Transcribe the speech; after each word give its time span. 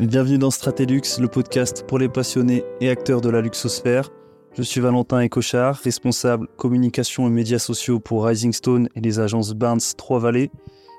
Bienvenue 0.00 0.38
dans 0.38 0.50
Stratelux, 0.50 1.20
le 1.20 1.28
podcast 1.28 1.84
pour 1.86 2.00
les 2.00 2.08
passionnés 2.08 2.64
et 2.80 2.90
acteurs 2.90 3.20
de 3.20 3.28
la 3.28 3.40
luxosphère. 3.40 4.10
Je 4.56 4.62
suis 4.62 4.80
Valentin 4.80 5.24
Ecochard, 5.24 5.76
responsable 5.76 6.48
communication 6.56 7.28
et 7.28 7.30
médias 7.30 7.60
sociaux 7.60 8.00
pour 8.00 8.26
Rising 8.26 8.52
Stone 8.52 8.88
et 8.96 9.00
les 9.00 9.20
agences 9.20 9.52
Barnes 9.52 9.78
Trois-Vallées. 9.96 10.50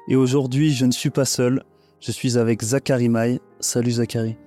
Et 0.08 0.16
aujourd'hui, 0.16 0.72
je 0.72 0.86
ne 0.86 0.94
suis 0.94 1.10
pas 1.10 1.26
seul, 1.26 1.64
je 2.00 2.14
suis 2.14 2.38
avec 2.38 2.64
Zachary 2.64 3.10
Maille. 3.10 3.42
Salut 3.60 3.92
Zachary. 3.92 4.38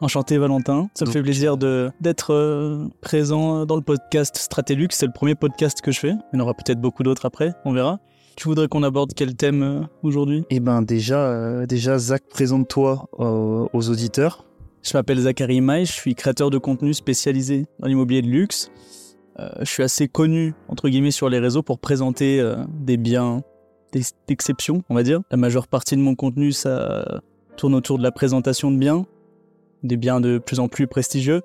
Enchanté 0.00 0.38
Valentin, 0.38 0.88
ça 0.94 1.04
me 1.04 1.10
fait 1.10 1.22
plaisir 1.22 1.56
d'être 1.56 2.32
euh, 2.32 2.86
présent 3.00 3.66
dans 3.66 3.76
le 3.76 3.82
podcast 3.82 4.36
Stratelux, 4.36 4.88
c'est 4.92 5.06
le 5.06 5.12
premier 5.12 5.34
podcast 5.34 5.80
que 5.80 5.90
je 5.90 5.98
fais, 5.98 6.12
il 6.32 6.36
y 6.38 6.40
en 6.40 6.44
aura 6.44 6.54
peut-être 6.54 6.80
beaucoup 6.80 7.02
d'autres 7.02 7.26
après, 7.26 7.54
on 7.64 7.72
verra. 7.72 7.98
Tu 8.36 8.48
voudrais 8.48 8.68
qu'on 8.68 8.82
aborde 8.82 9.14
quel 9.14 9.34
thème 9.34 9.62
euh, 9.62 9.80
aujourd'hui? 10.02 10.44
Eh 10.50 10.60
ben 10.60 10.82
déjà, 10.82 11.26
euh, 11.26 11.64
déjà 11.64 11.96
Zach, 11.96 12.22
présente-toi 12.28 13.08
aux 13.18 13.90
auditeurs. 13.90 14.44
Je 14.82 14.94
m'appelle 14.94 15.18
Zachary 15.18 15.62
Maille, 15.62 15.86
je 15.86 15.92
suis 15.92 16.14
créateur 16.14 16.50
de 16.50 16.58
contenu 16.58 16.92
spécialisé 16.92 17.64
dans 17.80 17.88
l'immobilier 17.88 18.20
de 18.20 18.28
luxe. 18.28 18.70
je 19.38 19.64
suis 19.64 19.82
assez 19.82 20.06
connu, 20.06 20.54
entre 20.68 20.88
guillemets, 20.88 21.10
sur 21.10 21.28
les 21.28 21.40
réseaux 21.40 21.62
pour 21.62 21.80
présenter 21.80 22.40
des 22.68 22.96
biens 22.96 23.42
d'exception, 24.28 24.84
on 24.88 24.94
va 24.94 25.02
dire. 25.02 25.22
La 25.32 25.38
majeure 25.38 25.66
partie 25.66 25.96
de 25.96 26.02
mon 26.02 26.14
contenu, 26.14 26.52
ça 26.52 27.20
tourne 27.56 27.74
autour 27.74 27.98
de 27.98 28.04
la 28.04 28.12
présentation 28.12 28.70
de 28.70 28.76
biens, 28.76 29.06
des 29.82 29.96
biens 29.96 30.20
de 30.20 30.38
plus 30.38 30.60
en 30.60 30.68
plus 30.68 30.86
prestigieux. 30.86 31.42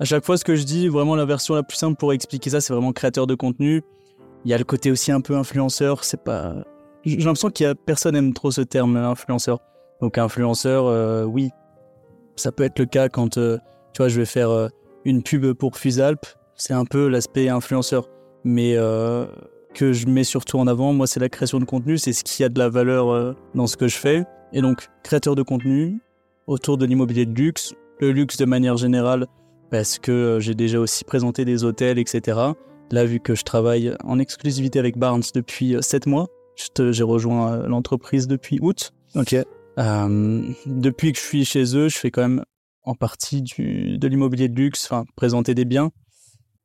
À 0.00 0.04
chaque 0.04 0.24
fois, 0.24 0.36
ce 0.36 0.44
que 0.44 0.56
je 0.56 0.64
dis, 0.64 0.88
vraiment 0.88 1.14
la 1.14 1.24
version 1.24 1.54
la 1.54 1.62
plus 1.62 1.76
simple 1.76 1.96
pour 1.96 2.12
expliquer 2.12 2.50
ça, 2.50 2.60
c'est 2.60 2.72
vraiment 2.72 2.92
créateur 2.92 3.28
de 3.28 3.36
contenu. 3.36 3.82
Il 4.44 4.50
y 4.50 4.54
a 4.54 4.58
le 4.58 4.64
côté 4.64 4.90
aussi 4.90 5.12
un 5.12 5.20
peu 5.20 5.36
influenceur. 5.36 6.04
C'est 6.04 6.22
pas. 6.22 6.54
J'ai 7.04 7.16
l'impression 7.16 7.50
qu'il 7.50 7.64
y 7.64 7.68
a 7.68 7.74
personne 7.74 8.16
aime 8.16 8.32
trop 8.32 8.50
ce 8.50 8.60
terme 8.60 8.96
influenceur. 8.96 9.60
Donc 10.00 10.18
influenceur, 10.18 10.86
euh, 10.86 11.24
oui, 11.24 11.50
ça 12.36 12.50
peut 12.50 12.64
être 12.64 12.78
le 12.78 12.86
cas 12.86 13.08
quand 13.08 13.38
euh, 13.38 13.58
tu 13.92 13.98
vois, 13.98 14.08
je 14.08 14.18
vais 14.18 14.26
faire 14.26 14.50
euh, 14.50 14.68
une 15.04 15.22
pub 15.22 15.52
pour 15.52 15.76
Fusalp. 15.76 16.26
C'est 16.56 16.74
un 16.74 16.84
peu 16.84 17.08
l'aspect 17.08 17.48
influenceur, 17.48 18.08
mais 18.44 18.76
que 19.74 19.92
je 19.92 20.06
mets 20.06 20.22
surtout 20.22 20.58
en 20.58 20.66
avant, 20.66 20.92
moi, 20.92 21.06
c'est 21.06 21.18
la 21.18 21.28
création 21.28 21.58
de 21.58 21.64
contenu. 21.64 21.98
C'est 21.98 22.12
ce 22.12 22.22
qui 22.22 22.44
a 22.44 22.48
de 22.48 22.58
la 22.58 22.68
valeur 22.68 23.34
dans 23.54 23.66
ce 23.66 23.76
que 23.76 23.88
je 23.88 23.96
fais. 23.96 24.24
Et 24.52 24.60
donc, 24.60 24.88
créateur 25.02 25.34
de 25.34 25.42
contenu, 25.42 26.00
autour 26.46 26.76
de 26.76 26.84
l'immobilier 26.84 27.26
de 27.26 27.34
luxe, 27.34 27.74
le 28.00 28.12
luxe 28.12 28.36
de 28.36 28.44
manière 28.44 28.76
générale, 28.76 29.26
parce 29.70 29.98
que 29.98 30.38
j'ai 30.40 30.54
déjà 30.54 30.78
aussi 30.78 31.04
présenté 31.04 31.44
des 31.44 31.64
hôtels, 31.64 31.98
etc. 31.98 32.52
Là, 32.90 33.04
vu 33.04 33.20
que 33.20 33.34
je 33.34 33.42
travaille 33.42 33.94
en 34.04 34.18
exclusivité 34.18 34.78
avec 34.78 34.98
Barnes 34.98 35.22
depuis 35.34 35.76
7 35.80 36.06
euh, 36.06 36.10
mois, 36.10 36.28
j'ai 36.78 37.02
rejoint 37.02 37.52
euh, 37.52 37.66
l'entreprise 37.66 38.26
depuis 38.26 38.58
août. 38.60 38.92
Ok. 39.14 39.34
depuis 39.76 41.12
que 41.12 41.18
je 41.18 41.24
suis 41.24 41.44
chez 41.44 41.76
eux, 41.76 41.88
je 41.88 41.96
fais 41.96 42.10
quand 42.10 42.22
même 42.22 42.44
en 42.84 42.94
partie 42.94 43.42
du, 43.42 43.96
de 43.98 44.08
l'immobilier 44.08 44.48
de 44.48 44.54
luxe, 44.54 44.86
enfin, 44.86 45.04
présenter 45.16 45.54
des 45.54 45.64
biens. 45.64 45.90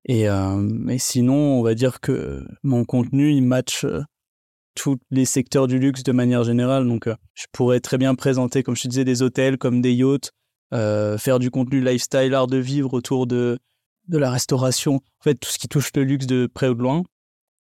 Et, 0.09 0.23
et, 0.23 0.97
sinon, 0.99 1.35
on 1.35 1.61
va 1.61 1.75
dire 1.75 1.99
que 1.99 2.45
mon 2.63 2.85
contenu, 2.85 3.33
il 3.33 3.41
match 3.41 3.85
tous 4.77 4.97
les 5.11 5.25
secteurs 5.25 5.67
du 5.67 5.79
luxe 5.79 6.03
de 6.03 6.11
manière 6.11 6.43
générale. 6.43 6.87
Donc, 6.87 7.07
euh, 7.07 7.15
je 7.33 7.45
pourrais 7.52 7.79
très 7.79 7.97
bien 7.97 8.15
présenter, 8.15 8.63
comme 8.63 8.75
je 8.75 8.83
te 8.83 8.87
disais, 8.87 9.03
des 9.03 9.21
hôtels 9.21 9.57
comme 9.57 9.81
des 9.81 9.93
yachts, 9.93 10.31
euh, 10.73 11.17
faire 11.17 11.39
du 11.39 11.49
contenu 11.52 11.81
lifestyle, 11.81 12.33
art 12.33 12.47
de 12.47 12.57
vivre 12.57 12.93
autour 12.93 13.27
de, 13.27 13.57
de 14.08 14.17
la 14.17 14.31
restauration. 14.31 14.95
En 14.95 15.23
fait, 15.23 15.36
tout 15.36 15.50
ce 15.50 15.58
qui 15.58 15.67
touche 15.67 15.91
le 15.95 16.03
luxe 16.03 16.25
de 16.25 16.47
près 16.47 16.67
ou 16.67 16.73
de 16.73 16.81
loin. 16.81 17.03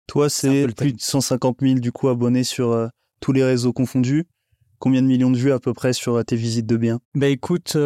Toi, 0.07 0.29
c'est 0.29 0.67
plus 0.75 0.93
de 0.93 1.01
150 1.01 1.57
000 1.61 1.75
du 1.75 1.91
coup 1.91 2.09
abonnés 2.09 2.43
sur 2.43 2.71
euh, 2.71 2.87
tous 3.19 3.31
les 3.31 3.43
réseaux 3.43 3.73
confondus. 3.73 4.25
Combien 4.79 5.01
de 5.01 5.07
millions 5.07 5.31
de 5.31 5.37
vues 5.37 5.53
à 5.53 5.59
peu 5.59 5.73
près 5.73 5.93
sur 5.93 6.23
tes 6.25 6.35
visites 6.35 6.65
de 6.65 6.75
biens? 6.75 6.99
Bah 7.15 7.29
écoute, 7.29 7.77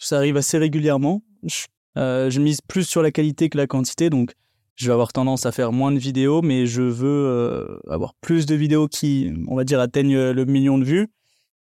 ça 0.00 0.16
arrive 0.16 0.36
assez 0.36 0.58
régulièrement. 0.58 1.24
Je, 1.42 1.66
je, 1.96 2.40
mise 2.40 2.60
plus 2.60 2.84
sur 2.84 3.02
la 3.02 3.10
qualité 3.10 3.48
que 3.48 3.58
la 3.58 3.66
quantité, 3.66 4.10
donc 4.10 4.34
je 4.80 4.86
vais 4.86 4.94
avoir 4.94 5.12
tendance 5.12 5.44
à 5.44 5.52
faire 5.52 5.72
moins 5.72 5.92
de 5.92 5.98
vidéos, 5.98 6.40
mais 6.40 6.64
je 6.64 6.80
veux 6.80 7.26
euh, 7.26 7.78
avoir 7.90 8.14
plus 8.14 8.46
de 8.46 8.54
vidéos 8.54 8.88
qui, 8.88 9.30
on 9.46 9.54
va 9.54 9.64
dire, 9.64 9.78
atteignent 9.78 10.30
le 10.30 10.44
million 10.46 10.78
de 10.78 10.84
vues. 10.84 11.08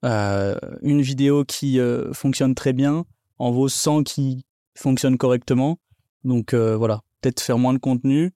Euh, 0.05 0.55
une 0.83 1.01
vidéo 1.01 1.43
qui 1.43 1.79
euh, 1.79 2.13
fonctionne 2.13 2.53
très 2.53 2.73
bien 2.73 3.05
en 3.39 3.49
vaut 3.49 3.69
100 3.69 4.03
qui 4.03 4.45
fonctionnent 4.77 5.17
correctement. 5.17 5.79
Donc 6.23 6.53
voilà, 6.53 7.01
peut-être 7.21 7.41
faire 7.41 7.57
moins 7.57 7.73
de 7.73 7.79
contenu, 7.79 8.33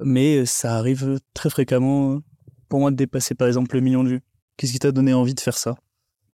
mais 0.00 0.46
ça 0.46 0.76
arrive 0.76 1.18
très 1.34 1.50
fréquemment 1.50 2.20
pour 2.68 2.80
moi 2.80 2.90
de 2.90 2.96
dépasser 2.96 3.34
par 3.34 3.48
exemple 3.48 3.74
le 3.74 3.82
million 3.82 4.02
de 4.02 4.08
vues. 4.08 4.22
Qu'est-ce 4.56 4.72
qui 4.72 4.78
t'a 4.78 4.92
donné 4.92 5.12
envie 5.12 5.34
de 5.34 5.40
faire 5.40 5.58
ça? 5.58 5.74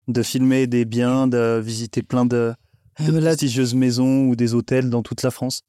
De 0.07 0.21
filmer 0.21 0.67
des 0.67 0.85
biens, 0.85 1.27
de 1.27 1.59
visiter 1.63 2.03
plein 2.03 2.25
de, 2.25 2.53
de 2.99 3.19
prestigieuses 3.19 3.73
maisons 3.73 4.27
ou 4.27 4.35
des 4.35 4.53
hôtels 4.53 4.89
dans 4.89 5.01
toute 5.01 5.23
la 5.23 5.31
France? 5.31 5.61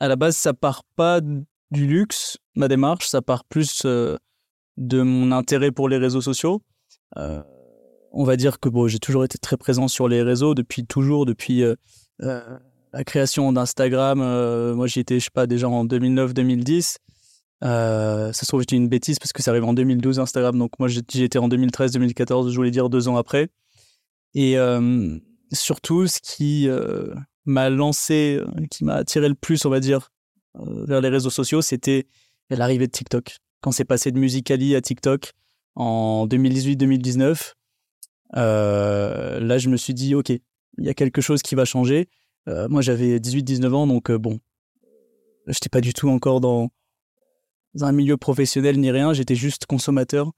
À 0.00 0.08
la 0.08 0.16
base, 0.16 0.36
ça 0.36 0.52
part 0.52 0.82
pas 0.96 1.20
du 1.20 1.86
luxe, 1.86 2.38
ma 2.54 2.68
démarche, 2.68 3.06
ça 3.08 3.22
part 3.22 3.44
plus 3.44 3.82
euh, 3.84 4.16
de 4.76 5.02
mon 5.02 5.32
intérêt 5.32 5.70
pour 5.70 5.88
les 5.88 5.98
réseaux 5.98 6.20
sociaux. 6.20 6.62
Euh, 7.16 7.42
on 8.12 8.24
va 8.24 8.36
dire 8.36 8.60
que 8.60 8.68
bon, 8.68 8.88
j'ai 8.88 8.98
toujours 8.98 9.24
été 9.24 9.38
très 9.38 9.56
présent 9.56 9.88
sur 9.88 10.08
les 10.08 10.22
réseaux 10.22 10.54
depuis 10.54 10.86
toujours, 10.86 11.26
depuis 11.26 11.62
euh, 11.62 11.74
la 12.92 13.04
création 13.04 13.52
d'Instagram. 13.52 14.18
moi, 14.74 14.86
j'y 14.86 15.00
étais, 15.00 15.18
je 15.18 15.24
sais 15.24 15.30
pas, 15.32 15.46
déjà 15.46 15.68
en 15.68 15.84
2009-2010. 15.84 16.96
ça 17.62 18.32
se 18.32 18.46
trouve, 18.46 18.60
j'étais 18.60 18.76
une 18.76 18.88
bêtise 18.88 19.18
parce 19.18 19.32
que 19.32 19.42
ça 19.42 19.50
arrive 19.50 19.64
en 19.64 19.74
2012 19.74 20.18
Instagram. 20.18 20.58
Donc 20.58 20.72
moi, 20.78 20.88
j'y 20.88 21.22
étais 21.22 21.38
en 21.38 21.48
2013-2014, 21.48 22.50
je 22.50 22.56
voulais 22.56 22.70
dire 22.70 22.88
deux 22.88 23.08
ans 23.08 23.16
après. 23.16 23.48
Et 24.34 24.56
surtout, 25.52 26.06
ce 26.06 26.18
qui 26.20 26.68
m'a 27.48 27.70
lancé, 27.70 28.38
euh, 28.40 28.66
qui 28.70 28.84
m'a 28.84 28.94
attiré 28.94 29.28
le 29.28 29.34
plus, 29.34 29.64
on 29.64 29.70
va 29.70 29.80
dire, 29.80 30.10
euh, 30.56 30.84
vers 30.84 31.00
les 31.00 31.08
réseaux 31.08 31.30
sociaux, 31.30 31.62
c'était 31.62 32.06
l'arrivée 32.50 32.86
de 32.86 32.92
TikTok. 32.92 33.38
Quand 33.60 33.72
c'est 33.72 33.84
passé 33.84 34.12
de 34.12 34.18
Musicali 34.18 34.76
à 34.76 34.80
TikTok 34.80 35.32
en 35.74 36.26
2018-2019, 36.26 37.54
euh, 38.36 39.40
là, 39.40 39.58
je 39.58 39.68
me 39.70 39.76
suis 39.76 39.94
dit, 39.94 40.14
OK, 40.14 40.28
il 40.28 40.42
y 40.84 40.88
a 40.88 40.94
quelque 40.94 41.20
chose 41.20 41.42
qui 41.42 41.54
va 41.54 41.64
changer. 41.64 42.08
Moi, 42.46 42.80
j'avais 42.80 43.18
18-19 43.18 43.72
ans, 43.72 43.86
donc 43.86 44.10
bon, 44.10 44.40
je 45.46 45.52
n'étais 45.52 45.68
pas 45.68 45.80
du 45.80 45.92
tout 45.92 46.08
encore 46.08 46.40
dans 46.40 46.70
un 47.80 47.92
milieu 47.92 48.16
professionnel 48.16 48.80
ni 48.80 48.90
rien, 48.90 49.12
j'étais 49.12 49.34
juste 49.34 49.66
consommateur. 49.66 50.32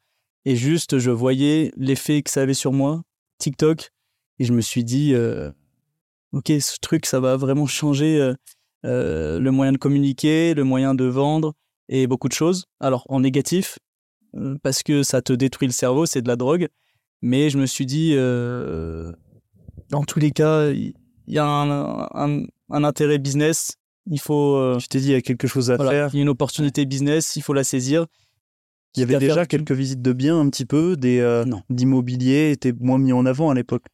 Et 0.45 0.57
juste, 0.57 0.99
je 0.99 1.11
voyais 1.11 1.71
l'effet 1.77 2.23
que 2.23 2.31
ça 2.31 2.43
avait 2.43 2.55
sur 2.55 2.73
moi, 2.73 3.03
TikTok, 3.39 3.91
et 4.39 4.45
je 4.45 4.53
me 4.53 4.61
suis 4.61 4.85
dit, 4.85 5.15
ok, 6.33 6.53
ce 6.61 6.79
truc, 6.81 7.07
ça 7.07 7.21
va 7.21 7.37
vraiment 7.37 7.67
changer 7.67 8.21
euh, 8.21 8.35
euh, 8.87 9.39
le 9.41 9.51
moyen 9.51 9.73
de 9.73 9.79
communiquer, 9.79 10.55
le 10.55 10.65
moyen 10.65 10.95
de 10.95 11.05
vendre 11.05 11.55
et 11.89 12.07
beaucoup 12.07 12.29
de 12.29 12.35
choses. 12.35 12.67
Alors 12.79 13.05
en 13.09 13.21
négatif, 13.21 13.79
euh, 14.37 14.57
parce 14.63 14.83
que 14.83 15.03
ça 15.03 15.23
te 15.23 15.33
détruit 15.33 15.69
le 15.69 15.73
cerveau, 15.73 16.07
c'est 16.07 16.23
de 16.23 16.29
la 16.29 16.37
drogue. 16.37 16.69
Mais 17.23 17.51
je 17.51 17.59
me 17.59 17.67
suis 17.67 17.85
dit, 17.85 18.15
dans 18.15 20.05
tous 20.05 20.19
les 20.19 20.31
cas, 20.31 20.71
y 21.35 21.39
a 21.39 21.47
un, 21.47 22.45
intérêt 22.71 23.19
business. 23.19 23.77
Il 24.07 24.21
faut. 24.21 24.77
tu 24.79 24.89
t'es 24.89 25.01
dit, 25.01 25.09
il 25.09 25.13
y 25.13 25.15
a 25.15 25.23
quelque 25.23 25.47
chose 25.47 25.71
à 25.71 25.79
faire. 25.79 26.11
Il 26.13 26.17
y 26.17 26.21
a 26.21 26.23
une 26.23 26.29
opportunité 26.29 26.85
business, 26.87 27.37
il 27.37 27.43
faut 27.43 27.53
la 27.53 27.65
saisir. 27.65 28.07
Il 28.97 29.01
y 29.01 29.03
avait 29.05 29.19
déjà 29.19 29.47
quelques 29.47 29.73
visites 29.73 30.03
de 30.03 30.13
biens 30.13 30.41
un 30.41 30.51
petit 30.51 30.67
peu, 30.67 30.97
des 30.97 31.45
d'immobilier 31.69 32.51
étaient 32.51 32.73
moins 32.73 32.99
mis 32.99 33.13
en 33.13 33.27
avant 33.27 33.51
à 33.51 33.55
l'époque. 33.55 33.85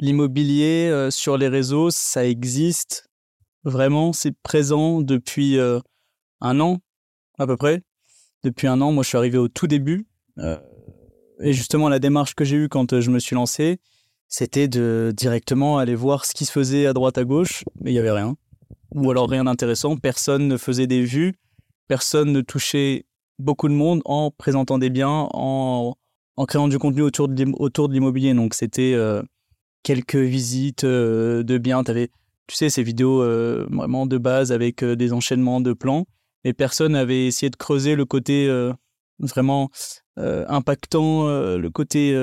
L'immobilier 0.00 0.88
euh, 0.90 1.10
sur 1.10 1.38
les 1.38 1.48
réseaux, 1.48 1.90
ça 1.90 2.26
existe 2.26 3.08
vraiment, 3.64 4.12
c'est 4.12 4.36
présent 4.42 5.00
depuis 5.00 5.58
euh, 5.58 5.80
un 6.40 6.60
an 6.60 6.78
à 7.38 7.46
peu 7.46 7.56
près. 7.56 7.82
Depuis 8.44 8.66
un 8.66 8.80
an, 8.82 8.92
moi 8.92 9.02
je 9.02 9.08
suis 9.08 9.18
arrivé 9.18 9.38
au 9.38 9.48
tout 9.48 9.66
début. 9.66 10.06
Euh, 10.38 10.58
et 11.40 11.54
justement, 11.54 11.88
la 11.88 11.98
démarche 11.98 12.34
que 12.34 12.44
j'ai 12.44 12.56
eue 12.56 12.68
quand 12.68 13.00
je 13.00 13.10
me 13.10 13.18
suis 13.18 13.34
lancé, 13.34 13.78
c'était 14.28 14.68
de 14.68 15.12
directement 15.16 15.78
aller 15.78 15.94
voir 15.94 16.24
ce 16.24 16.34
qui 16.34 16.44
se 16.44 16.52
faisait 16.52 16.86
à 16.86 16.92
droite 16.92 17.18
à 17.18 17.24
gauche, 17.24 17.64
mais 17.80 17.90
il 17.90 17.94
n'y 17.94 18.00
avait 18.00 18.10
rien. 18.10 18.36
Ou 18.94 19.10
alors 19.10 19.28
rien 19.28 19.44
d'intéressant, 19.44 19.96
personne 19.96 20.48
ne 20.48 20.56
faisait 20.56 20.86
des 20.86 21.02
vues, 21.02 21.34
personne 21.88 22.32
ne 22.32 22.40
touchait 22.40 23.06
beaucoup 23.38 23.68
de 23.68 23.74
monde 23.74 24.02
en 24.04 24.30
présentant 24.30 24.78
des 24.78 24.90
biens, 24.90 25.28
en, 25.32 25.94
en 26.36 26.44
créant 26.46 26.68
du 26.68 26.78
contenu 26.78 27.02
autour 27.02 27.28
de 27.28 27.92
l'immobilier. 27.92 28.34
Donc 28.34 28.54
c'était 28.54 28.94
quelques 29.86 30.16
visites 30.16 30.82
euh, 30.82 31.44
de 31.44 31.58
biens. 31.58 31.84
Tu 31.84 31.92
avais, 31.92 32.08
tu 32.48 32.56
sais, 32.56 32.70
ces 32.70 32.82
vidéos 32.82 33.22
euh, 33.22 33.68
vraiment 33.70 34.06
de 34.06 34.18
base 34.18 34.50
avec 34.50 34.82
euh, 34.82 34.96
des 34.96 35.12
enchaînements 35.12 35.60
de 35.60 35.72
plans. 35.72 36.06
Et 36.42 36.52
personne 36.52 36.92
n'avait 36.92 37.26
essayé 37.26 37.50
de 37.50 37.56
creuser 37.56 37.94
le 37.94 38.04
côté 38.04 38.48
vraiment 39.18 39.68
impactant, 40.16 41.26
le 41.26 41.68
côté, 41.70 42.16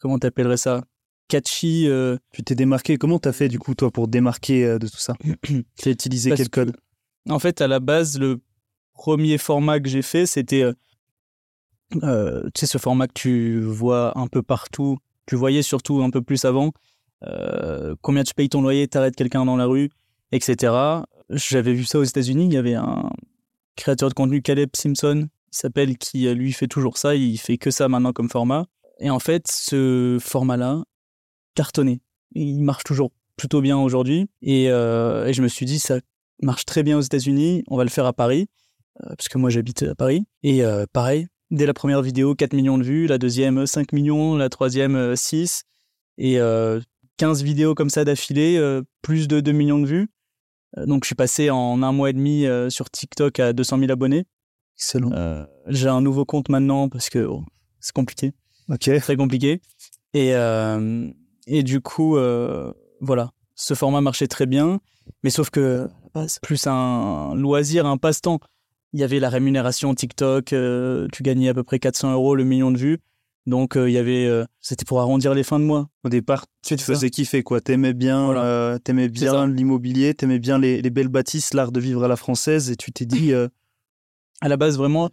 comment 0.00 0.18
t'appellerais 0.18 0.58
ça? 0.58 0.82
Catchy. 1.30 1.88
Tu 2.32 2.42
t'es 2.42 2.54
démarqué. 2.54 2.98
Comment 2.98 3.18
t'as 3.18 3.32
fait, 3.32 3.48
du 3.48 3.58
coup, 3.58 3.74
toi, 3.74 3.90
pour 3.90 4.08
démarquer 4.08 4.78
de 4.78 4.86
tout 4.86 4.98
ça? 4.98 5.14
Tu 5.42 5.88
as 5.88 5.90
utilisé 5.90 6.32
quel 6.36 6.50
code? 6.50 6.76
En 7.28 7.38
fait, 7.38 7.60
à 7.60 7.68
la 7.68 7.80
base, 7.80 8.18
le 8.18 8.40
premier 8.92 9.38
format 9.38 9.80
que 9.80 9.88
j'ai 9.88 10.02
fait, 10.02 10.26
c'était. 10.26 10.64
tu 11.92 12.00
sais, 12.54 12.66
ce 12.66 12.78
format 12.78 13.06
que 13.06 13.14
tu 13.14 13.60
vois 13.60 14.18
un 14.18 14.26
peu 14.26 14.42
partout, 14.42 14.98
tu 15.26 15.36
voyais 15.36 15.62
surtout 15.62 16.02
un 16.02 16.10
peu 16.10 16.22
plus 16.22 16.44
avant, 16.44 16.72
euh, 17.24 17.94
combien 18.02 18.24
tu 18.24 18.34
payes 18.34 18.48
ton 18.48 18.62
loyer, 18.62 18.88
t'arrêtes 18.88 19.16
quelqu'un 19.16 19.44
dans 19.44 19.56
la 19.56 19.66
rue, 19.66 19.90
etc. 20.32 20.72
J'avais 21.28 21.72
vu 21.72 21.84
ça 21.84 21.98
aux 21.98 22.04
États-Unis. 22.04 22.46
Il 22.46 22.52
y 22.52 22.56
avait 22.56 22.74
un 22.74 23.10
créateur 23.76 24.08
de 24.08 24.14
contenu, 24.14 24.42
Caleb 24.42 24.70
Simpson, 24.74 25.28
il 25.28 25.56
s'appelle, 25.56 25.98
qui 25.98 26.26
euh, 26.26 26.34
lui 26.34 26.52
fait 26.52 26.66
toujours 26.66 26.98
ça. 26.98 27.14
Il 27.14 27.38
fait 27.38 27.58
que 27.58 27.70
ça 27.70 27.88
maintenant 27.88 28.12
comme 28.12 28.28
format. 28.28 28.66
Et 28.98 29.10
en 29.10 29.18
fait, 29.18 29.46
ce 29.48 30.18
format-là, 30.20 30.82
cartonné. 31.62 32.00
Il 32.34 32.62
marche 32.62 32.84
toujours 32.84 33.12
plutôt 33.36 33.60
bien 33.60 33.78
aujourd'hui. 33.78 34.28
Et, 34.42 34.64
et, 34.64 35.32
je 35.32 35.42
me 35.42 35.48
suis 35.48 35.66
dit, 35.66 35.78
ça 35.78 36.00
marche 36.42 36.64
très 36.64 36.82
bien 36.82 36.96
aux 36.98 37.02
États-Unis. 37.02 37.64
On 37.68 37.76
va 37.76 37.84
le 37.84 37.90
faire 37.90 38.06
à 38.06 38.12
Paris, 38.12 38.48
parce 38.98 39.28
que 39.28 39.38
moi 39.38 39.50
j'habite 39.50 39.82
à 39.82 39.94
Paris. 39.94 40.26
Et 40.42 40.62
pareil, 40.92 41.26
dès 41.50 41.66
la 41.66 41.74
première 41.74 42.02
vidéo, 42.02 42.34
4 42.34 42.52
millions 42.52 42.78
de 42.78 42.84
vues, 42.84 43.06
la 43.06 43.18
deuxième, 43.18 43.66
5 43.66 43.92
millions, 43.92 44.36
la 44.36 44.48
troisième, 44.48 45.16
6. 45.16 45.64
Et 46.18 46.38
15 47.20 47.42
vidéos 47.42 47.74
comme 47.74 47.90
ça 47.90 48.02
d'affilée, 48.02 48.56
euh, 48.56 48.80
plus 49.02 49.28
de 49.28 49.40
2 49.40 49.52
millions 49.52 49.78
de 49.78 49.84
vues. 49.84 50.08
Euh, 50.78 50.86
donc 50.86 51.04
je 51.04 51.08
suis 51.08 51.14
passé 51.14 51.50
en 51.50 51.82
un 51.82 51.92
mois 51.92 52.08
et 52.08 52.14
demi 52.14 52.46
euh, 52.46 52.70
sur 52.70 52.88
TikTok 52.88 53.38
à 53.40 53.52
200 53.52 53.78
000 53.78 53.92
abonnés. 53.92 54.24
Excellent. 54.78 55.46
J'ai 55.66 55.88
un 55.88 56.00
nouveau 56.00 56.24
compte 56.24 56.48
maintenant 56.48 56.88
parce 56.88 57.10
que 57.10 57.18
oh, 57.18 57.44
c'est 57.78 57.92
compliqué. 57.92 58.32
Ok. 58.70 58.90
Très 59.00 59.16
compliqué. 59.16 59.60
Et, 60.14 60.32
et 61.46 61.62
du 61.62 61.80
coup, 61.80 62.16
voilà, 63.00 63.30
ce 63.54 63.74
format 63.74 64.00
marchait 64.00 64.28
très 64.28 64.46
bien. 64.46 64.80
Mais 65.22 65.30
sauf 65.30 65.50
que 65.50 65.88
c'est 66.28 66.42
plus 66.42 66.66
un 66.66 67.34
loisir, 67.34 67.86
un 67.86 67.96
passe-temps. 67.96 68.40
Il 68.92 69.00
y 69.00 69.04
avait 69.04 69.20
la 69.20 69.28
rémunération 69.28 69.94
TikTok, 69.94 70.46
tu 70.46 71.22
gagnais 71.22 71.48
à 71.48 71.54
peu 71.54 71.62
près 71.62 71.78
400 71.78 72.12
euros 72.12 72.34
le 72.34 72.44
million 72.44 72.70
de 72.70 72.78
vues. 72.78 73.00
Donc 73.46 73.76
euh, 73.76 73.88
il 73.88 73.92
y 73.92 73.98
avait, 73.98 74.26
euh, 74.26 74.44
c'était 74.60 74.84
pour 74.84 75.00
arrondir 75.00 75.34
les 75.34 75.42
fins 75.42 75.58
de 75.58 75.64
mois. 75.64 75.88
Au 76.04 76.08
départ, 76.08 76.46
tu 76.64 76.76
te 76.76 76.82
faisais 76.82 77.10
kiffer 77.10 77.42
quoi. 77.42 77.60
T'aimais 77.60 77.94
bien, 77.94 78.30
euh, 78.30 78.78
t'aimais 78.78 79.08
bien 79.08 79.46
l'immobilier, 79.46 80.14
t'aimais 80.14 80.38
bien 80.38 80.58
les, 80.58 80.82
belles 80.90 81.08
bâtisses, 81.08 81.54
l'art 81.54 81.72
de 81.72 81.80
vivre 81.80 82.04
à 82.04 82.08
la 82.08 82.16
française, 82.16 82.70
et 82.70 82.76
tu 82.76 82.92
t'es 82.92 83.06
dit. 83.06 83.32
À 84.42 84.48
la 84.48 84.56
base, 84.56 84.78
vraiment, 84.78 85.10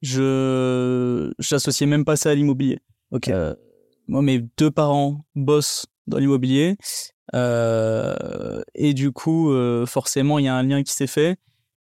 je 0.00 1.30
j'associais 1.38 1.86
même 1.86 2.04
pas 2.04 2.16
ça 2.16 2.30
à 2.30 2.34
l'immobilier. 2.34 2.78
Ok. 3.10 3.30
Moi, 4.08 4.22
mes 4.22 4.40
deux 4.56 4.70
parents 4.70 5.24
bossent 5.34 5.86
dans 6.06 6.18
l'immobilier, 6.18 6.76
et 7.34 8.94
du 8.94 9.12
coup, 9.12 9.54
forcément, 9.86 10.38
il 10.38 10.44
y 10.44 10.48
a 10.48 10.54
un 10.54 10.62
lien 10.62 10.82
qui 10.82 10.92
s'est 10.92 11.06
fait. 11.06 11.38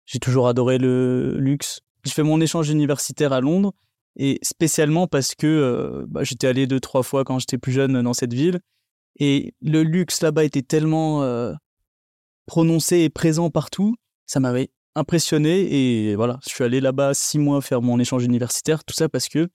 J'ai 0.06 0.20
toujours 0.20 0.48
adoré 0.48 0.78
le 0.78 1.36
luxe. 1.38 1.80
J'ai 2.04 2.12
fait 2.12 2.22
mon 2.22 2.40
échange 2.40 2.70
universitaire 2.70 3.32
à 3.32 3.40
Londres 3.40 3.72
et 4.16 4.38
spécialement 4.42 5.06
parce 5.06 5.34
que 5.34 5.46
euh, 5.46 6.06
bah, 6.08 6.24
j'étais 6.24 6.46
allé 6.46 6.66
deux, 6.66 6.80
trois 6.80 7.02
fois 7.02 7.24
quand 7.24 7.38
j'étais 7.38 7.58
plus 7.58 7.72
jeune 7.72 8.00
dans 8.02 8.14
cette 8.14 8.32
ville. 8.32 8.60
Et 9.18 9.54
le 9.60 9.82
luxe 9.82 10.22
là-bas 10.22 10.44
était 10.44 10.62
tellement 10.62 11.22
euh, 11.22 11.52
prononcé 12.46 12.98
et 12.98 13.10
présent 13.10 13.50
partout, 13.50 13.96
ça 14.26 14.40
m'avait 14.40 14.70
impressionné. 14.94 16.10
Et 16.10 16.14
voilà, 16.14 16.38
je 16.44 16.50
suis 16.50 16.64
allé 16.64 16.80
là-bas 16.80 17.12
six 17.14 17.38
mois 17.38 17.60
faire 17.60 17.82
mon 17.82 17.98
échange 17.98 18.24
universitaire, 18.24 18.84
tout 18.84 18.94
ça 18.94 19.08
parce 19.08 19.28
que 19.28 19.48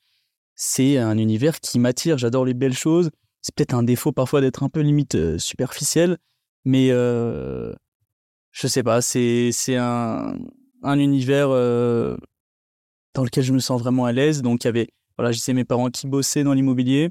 c'est 0.56 0.98
un 0.98 1.18
univers 1.18 1.60
qui 1.60 1.80
m'attire. 1.80 2.18
J'adore 2.18 2.46
les 2.46 2.54
belles 2.54 2.74
choses. 2.74 3.10
C'est 3.42 3.56
peut-être 3.56 3.74
un 3.74 3.84
défaut 3.84 4.12
parfois 4.12 4.42
d'être 4.42 4.64
un 4.64 4.70
peu 4.70 4.82
limite 4.82 5.16
euh, 5.16 5.38
superficiel, 5.40 6.18
mais 6.64 6.90
je 6.90 8.68
sais 8.68 8.84
pas, 8.84 9.02
c'est 9.02 9.52
un, 9.78 10.38
un 10.84 11.00
univers 11.00 11.50
dans 13.14 13.24
lequel 13.24 13.44
je 13.44 13.54
me 13.54 13.60
sens 13.60 13.82
vraiment 13.82 14.06
à 14.06 14.12
l'aise. 14.12 14.42
Donc, 14.42 14.64
il 14.64 14.68
y 14.68 14.70
avait, 14.70 14.90
voilà, 15.18 15.32
j'ai 15.32 15.54
mes 15.54 15.66
parents 15.66 15.90
qui 15.90 16.08
bossaient 16.08 16.44
dans 16.44 16.54
l'immobilier. 16.54 17.10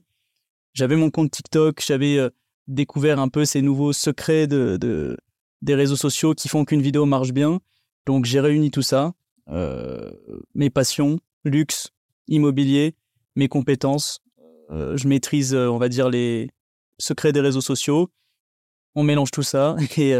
J'avais 0.72 0.96
mon 0.96 1.10
compte 1.10 1.30
TikTok, 1.30 1.82
j'avais 1.84 2.16
euh, 2.16 2.30
découvert 2.68 3.18
un 3.18 3.28
peu 3.28 3.44
ces 3.44 3.60
nouveaux 3.60 3.92
secrets 3.92 4.46
de, 4.46 4.76
de, 4.76 5.16
des 5.62 5.74
réseaux 5.74 5.96
sociaux 5.96 6.34
qui 6.34 6.48
font 6.48 6.64
qu'une 6.64 6.82
vidéo 6.82 7.06
marche 7.06 7.32
bien. 7.32 7.60
Donc, 8.06 8.24
j'ai 8.24 8.40
réuni 8.40 8.70
tout 8.70 8.82
ça, 8.82 9.12
euh, 9.48 10.10
mes 10.54 10.70
passions, 10.70 11.18
luxe, 11.44 11.90
immobilier, 12.28 12.94
mes 13.40 13.48
compétences. 13.48 14.20
Euh, 14.70 14.96
je 14.96 15.08
maîtrise, 15.08 15.54
on 15.54 15.78
va 15.78 15.88
dire, 15.88 16.08
les 16.08 16.50
secrets 16.98 17.32
des 17.32 17.40
réseaux 17.40 17.60
sociaux. 17.60 18.10
On 18.94 19.02
mélange 19.02 19.30
tout 19.32 19.42
ça 19.42 19.76
et, 19.96 20.14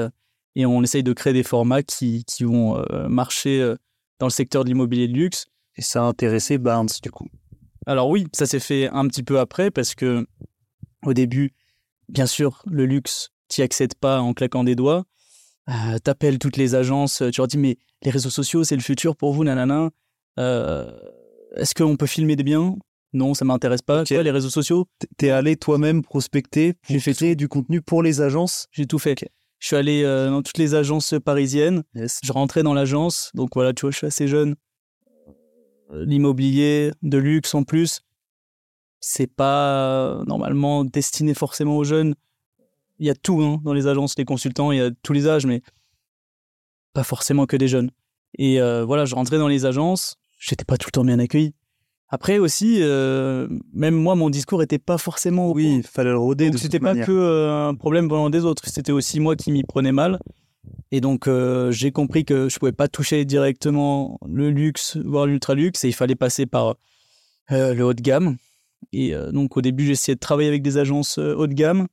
et 0.56 0.66
on 0.66 0.82
essaye 0.82 1.02
de 1.02 1.12
créer 1.12 1.32
des 1.32 1.44
formats 1.44 1.82
qui, 1.82 2.24
qui 2.24 2.44
vont 2.44 2.84
marcher 3.08 3.74
dans 4.18 4.26
le 4.26 4.30
secteur 4.30 4.64
de 4.64 4.68
l'immobilier 4.68 5.08
de 5.08 5.14
luxe 5.14 5.46
et 5.76 5.82
ça 5.82 6.00
a 6.00 6.04
intéressé 6.04 6.58
Barnes, 6.58 6.88
du 7.02 7.10
coup. 7.10 7.28
Alors 7.86 8.08
oui, 8.08 8.26
ça 8.32 8.46
s'est 8.46 8.60
fait 8.60 8.88
un 8.90 9.08
petit 9.08 9.22
peu 9.22 9.38
après 9.38 9.70
parce 9.70 9.94
que 9.94 10.26
au 11.04 11.14
début, 11.14 11.54
bien 12.08 12.26
sûr, 12.26 12.62
le 12.66 12.84
luxe, 12.84 13.30
t'y 13.48 13.62
accèdes 13.62 13.94
pas 13.94 14.20
en 14.20 14.34
claquant 14.34 14.64
des 14.64 14.74
doigts. 14.74 15.06
Euh, 15.68 15.98
T'appelles 15.98 16.38
toutes 16.38 16.56
les 16.56 16.74
agences, 16.74 17.22
tu 17.32 17.40
leur 17.40 17.48
dis 17.48 17.58
mais 17.58 17.78
les 18.02 18.10
réseaux 18.10 18.30
sociaux, 18.30 18.64
c'est 18.64 18.76
le 18.76 18.82
futur 18.82 19.16
pour 19.16 19.32
vous, 19.32 19.44
nanana. 19.44 19.90
Euh, 20.38 20.90
Est-ce 21.56 21.74
qu'on 21.74 21.96
peut 21.96 22.06
filmer 22.06 22.36
des 22.36 22.42
biens? 22.42 22.76
Non, 23.12 23.34
ça 23.34 23.44
m'intéresse 23.44 23.82
pas. 23.82 24.02
Okay. 24.02 24.22
les 24.22 24.30
réseaux 24.30 24.50
sociaux? 24.50 24.86
T'es 25.16 25.30
allé 25.30 25.56
toi-même 25.56 26.02
prospecter 26.02 26.74
J'ai 26.88 27.00
fait 27.00 27.12
créer 27.12 27.36
du 27.36 27.48
contenu 27.48 27.82
pour 27.82 28.02
les 28.02 28.20
agences? 28.20 28.66
J'ai 28.70 28.86
tout 28.86 28.98
fait. 28.98 29.16
Je 29.58 29.66
suis 29.66 29.76
allé 29.76 30.04
euh, 30.04 30.30
dans 30.30 30.42
toutes 30.42 30.58
les 30.58 30.74
agences 30.74 31.14
parisiennes. 31.24 31.82
Je 31.94 32.32
rentrais 32.32 32.62
dans 32.62 32.72
l'agence, 32.72 33.30
donc 33.34 33.50
voilà, 33.54 33.72
tu 33.72 33.82
vois, 33.82 33.90
je 33.90 33.96
suis 33.98 34.06
assez 34.06 34.28
jeune 34.28 34.54
l'immobilier 35.92 36.92
de 37.02 37.18
luxe 37.18 37.54
en 37.54 37.64
plus, 37.64 38.00
c'est 39.00 39.26
pas 39.26 40.22
normalement 40.26 40.84
destiné 40.84 41.34
forcément 41.34 41.76
aux 41.76 41.84
jeunes. 41.84 42.14
Il 42.98 43.06
y 43.06 43.10
a 43.10 43.14
tout 43.14 43.40
hein, 43.42 43.60
dans 43.64 43.72
les 43.72 43.86
agences, 43.86 44.16
les 44.18 44.24
consultants, 44.24 44.72
il 44.72 44.78
y 44.78 44.82
a 44.82 44.90
tous 45.02 45.12
les 45.12 45.26
âges, 45.26 45.46
mais 45.46 45.62
pas 46.92 47.04
forcément 47.04 47.46
que 47.46 47.56
des 47.56 47.68
jeunes. 47.68 47.90
Et 48.38 48.60
euh, 48.60 48.84
voilà, 48.84 49.04
je 49.06 49.14
rentrais 49.14 49.38
dans 49.38 49.48
les 49.48 49.64
agences, 49.64 50.16
j'étais 50.38 50.64
pas 50.64 50.76
tout 50.76 50.88
le 50.88 50.92
temps 50.92 51.04
bien 51.04 51.18
accueilli. 51.18 51.54
Après 52.12 52.38
aussi, 52.38 52.78
euh, 52.80 53.46
même 53.72 53.94
moi, 53.94 54.16
mon 54.16 54.30
discours 54.30 54.62
était 54.64 54.80
pas 54.80 54.98
forcément. 54.98 55.52
Oui, 55.52 55.76
il 55.76 55.82
fallait 55.84 56.10
le 56.10 56.18
rôder. 56.18 56.50
C'était 56.56 56.80
pas 56.80 56.96
que 56.96 57.12
euh, 57.12 57.68
un 57.68 57.74
problème 57.74 58.08
venant 58.08 58.30
des 58.30 58.44
autres, 58.44 58.64
c'était 58.66 58.90
aussi 58.90 59.20
moi 59.20 59.36
qui 59.36 59.52
m'y 59.52 59.62
prenais 59.62 59.92
mal. 59.92 60.18
Et 60.90 61.00
donc, 61.00 61.28
euh, 61.28 61.70
j'ai 61.70 61.92
compris 61.92 62.24
que 62.24 62.48
je 62.48 62.58
pouvais 62.58 62.72
pas 62.72 62.88
toucher 62.88 63.24
directement 63.24 64.18
le 64.26 64.50
luxe, 64.50 64.96
voire 64.96 65.26
l'ultra 65.26 65.54
luxe, 65.54 65.84
et 65.84 65.88
il 65.88 65.94
fallait 65.94 66.16
passer 66.16 66.46
par 66.46 66.74
le 67.48 67.82
haut 67.82 67.94
de 67.94 68.02
gamme. 68.02 68.36
Et 68.92 69.12
donc, 69.32 69.56
au 69.56 69.60
début, 69.60 69.86
j'ai 69.86 69.92
essayé 69.92 70.14
de 70.14 70.20
travailler 70.20 70.48
avec 70.48 70.62
des 70.62 70.78
agences 70.78 71.18
haut 71.18 71.46
de 71.46 71.54
gamme. 71.54 71.86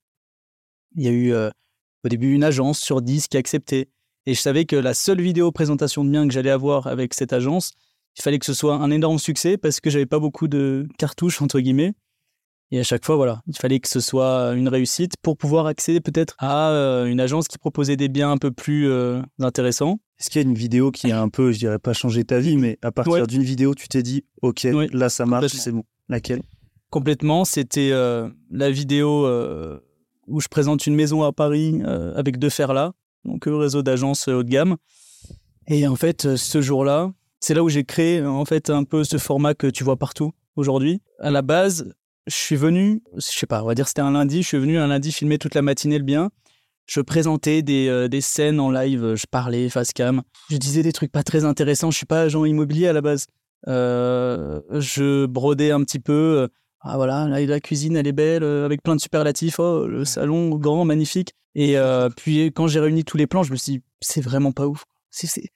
Il 0.96 1.04
y 1.04 1.08
a 1.08 1.12
eu 1.12 1.34
au 1.34 2.10
début 2.10 2.34
une 2.34 2.44
agence 2.44 2.80
sur 2.80 3.02
10 3.02 3.28
qui 3.28 3.38
acceptait. 3.38 3.90
Et 4.26 4.34
je 4.34 4.42
savais 4.42 4.66
que 4.66 4.76
la 4.76 4.94
seule 4.94 5.22
vidéo 5.22 5.52
présentation 5.52 6.04
de 6.04 6.10
biens 6.10 6.28
que 6.28 6.34
j'allais 6.34 6.50
avoir 6.50 6.88
avec 6.88 7.14
cette 7.14 7.34
agence, 7.34 7.74
il 8.18 8.22
fallait 8.24 8.40
que 8.40 8.46
ce 8.46 8.54
soit 8.54 8.76
un 8.76 8.90
énorme 8.90 9.20
succès 9.20 9.58
parce 9.58 9.80
que 9.80 9.90
j'avais 9.90 10.08
pas 10.08 10.20
beaucoup 10.20 10.48
de 10.48 10.88
cartouches, 10.98 11.42
entre 11.42 11.60
guillemets. 11.60 11.94
Et 12.72 12.80
à 12.80 12.84
chaque 12.84 13.06
fois, 13.06 13.16
voilà, 13.16 13.42
il 13.48 13.56
fallait 13.56 13.80
que 13.80 13.88
ce 13.88 14.02
soit 14.02 14.54
une 14.54 14.68
réussite 14.68 15.14
pour 15.22 15.38
pouvoir 15.38 15.68
accéder 15.68 16.02
peut-être 16.02 16.36
à 16.40 16.72
euh, 16.72 17.06
une 17.06 17.22
agence 17.22 17.48
qui 17.48 17.58
proposait 17.58 17.96
des 17.96 18.10
biens 18.10 18.32
un 18.32 18.38
peu 18.38 18.52
plus 18.52 18.90
euh, 18.90 19.22
intéressants. 19.40 20.00
Est-ce 20.20 20.30
qu'il 20.30 20.42
y 20.42 20.46
a 20.46 20.48
une 20.48 20.56
vidéo 20.56 20.92
qui 20.92 21.12
a 21.12 21.22
un 21.22 21.30
peu, 21.30 21.52
je 21.52 21.60
dirais 21.60 21.80
pas 21.80 21.94
changé 21.94 22.26
ta 22.26 22.40
vie, 22.40 22.58
mais 22.58 22.78
à 22.82 22.92
partir 22.92 23.28
d'une 23.28 23.44
vidéo, 23.44 23.74
tu 23.74 23.88
t'es 23.88 24.04
dit, 24.04 24.26
ok, 24.42 24.68
là 24.92 25.10
ça 25.10 25.26
marche, 25.26 25.54
c'est 25.54 25.72
bon. 25.72 25.84
Laquelle? 26.10 26.42
Complètement, 26.90 27.46
c'était 27.46 27.92
euh, 27.92 28.28
la 28.50 28.72
vidéo 28.72 29.28
où 30.26 30.42
je 30.42 30.48
présente 30.50 30.88
une 30.88 30.96
maison 30.96 31.24
à 31.24 31.32
Paris 31.32 31.82
avec 32.16 32.38
deux 32.40 32.50
là, 32.58 32.94
donc 33.24 33.46
réseau 33.46 33.84
d'agences 33.84 34.28
haut 34.28 34.44
de 34.44 34.50
gamme. 34.50 34.76
Et 35.68 35.88
en 35.88 35.96
fait, 35.96 36.36
ce 36.36 36.62
jour-là, 36.62 37.12
c'est 37.40 37.54
là 37.54 37.64
où 37.64 37.70
j'ai 37.70 37.84
créé 37.84 38.24
en 38.26 38.46
fait 38.46 38.70
un 38.70 38.84
peu 38.84 39.04
ce 39.04 39.18
format 39.18 39.54
que 39.54 39.68
tu 39.68 39.84
vois 39.84 39.98
partout 39.98 40.32
aujourd'hui. 40.56 41.02
À 41.20 41.32
la 41.32 41.42
base, 41.42 41.94
je 42.28 42.36
suis 42.36 42.56
venu, 42.56 43.02
je 43.16 43.22
sais 43.22 43.46
pas, 43.46 43.64
on 43.64 43.68
va 43.68 43.76
dire 43.76 43.88
c'était 43.88 44.02
un 44.02 44.12
lundi, 44.12 44.44
je 44.44 44.48
suis 44.48 44.58
venu 44.58 44.78
un 44.78 44.88
lundi 44.88 45.12
filmer 45.12 45.38
toute 45.38 45.56
la 45.56 45.62
matinée 45.62 45.98
le 45.98 46.04
bien. 46.04 46.30
Je 46.86 47.02
présentais 47.02 47.64
des, 47.64 47.90
euh, 47.90 48.08
des 48.08 48.22
scènes 48.22 48.62
en 48.62 48.72
live, 48.72 49.16
je 49.16 49.26
parlais 49.30 49.70
face 49.70 49.92
cam, 49.92 50.22
je 50.50 50.56
disais 50.58 50.84
des 50.84 50.94
trucs 50.94 51.12
pas 51.12 51.24
très 51.24 51.44
intéressants, 51.44 51.92
je 51.92 51.98
suis 51.98 52.06
pas 52.06 52.22
agent 52.22 52.46
immobilier 52.46 52.88
à 52.88 52.94
la 52.94 53.02
base. 53.02 53.28
Euh, 53.68 54.62
je 54.72 55.26
brodais 55.26 55.72
un 55.72 55.84
petit 55.84 56.00
peu, 56.00 56.48
ah 56.82 56.96
voilà, 56.96 57.28
là, 57.28 57.46
la 57.46 57.60
cuisine 57.60 57.98
elle 57.98 58.08
est 58.08 58.14
belle, 58.14 58.44
euh, 58.44 58.66
avec 58.66 58.84
plein 58.84 58.96
de 58.96 59.02
superlatifs, 59.02 59.60
oh, 59.60 59.86
le 59.86 60.06
salon 60.06 60.50
grand, 60.56 60.86
magnifique. 60.86 61.34
Et 61.56 61.76
puis 62.16 62.46
quand 62.48 62.68
j'ai 62.68 62.80
réuni 62.80 63.04
tous 63.04 63.18
les 63.18 63.26
plans, 63.28 63.44
je 63.44 63.52
me 63.52 63.58
suis 63.58 63.74
dit, 63.74 63.82
c'est 64.00 64.22
vraiment 64.22 64.52
pas 64.52 64.68
ouf. 64.68 64.86
C'est 65.10 65.28
c'est 65.28 65.50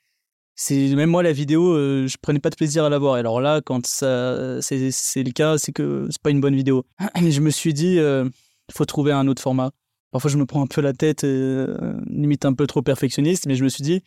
même 0.70 1.10
moi 1.10 1.24
la 1.24 1.32
vidéo 1.32 1.74
euh, 1.74 2.08
je 2.08 2.18
prenais 2.22 2.40
pas 2.40 2.50
de 2.50 2.56
plaisir 2.56 2.84
à 2.84 2.90
la 2.90 3.00
voir. 3.00 3.16
Alors 3.16 3.42
là 3.42 3.62
quand 3.62 3.86
ça 3.86 4.62
c'est 4.62 5.24
le 5.24 5.32
cas 5.32 5.58
c'est 5.58 5.72
que 5.72 6.08
c'est 6.10 6.22
pas 6.22 6.30
une 6.30 6.42
bonne 6.42 6.56
vidéo. 6.56 6.86
Je 7.16 7.40
me 7.40 7.50
suis 7.50 7.74
dit 7.74 8.00
euh, 8.00 8.28
faut 8.72 8.86
trouver 8.86 9.12
un 9.12 9.28
autre 9.28 9.42
format. 9.42 9.72
Parfois 10.12 10.30
je 10.30 10.38
me 10.38 10.46
prends 10.46 10.64
un 10.64 10.68
peu 10.68 10.82
la 10.82 10.94
tête 10.94 11.24
euh, 11.24 11.94
limite 12.08 12.46
un 12.46 12.54
peu 12.54 12.68
trop 12.68 12.82
perfectionniste 12.82 13.46
mais 13.48 13.56
je 13.56 13.64
me 13.64 13.70
suis 13.70 13.84
dit 13.84 14.02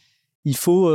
il 0.45 0.57
faut 0.57 0.93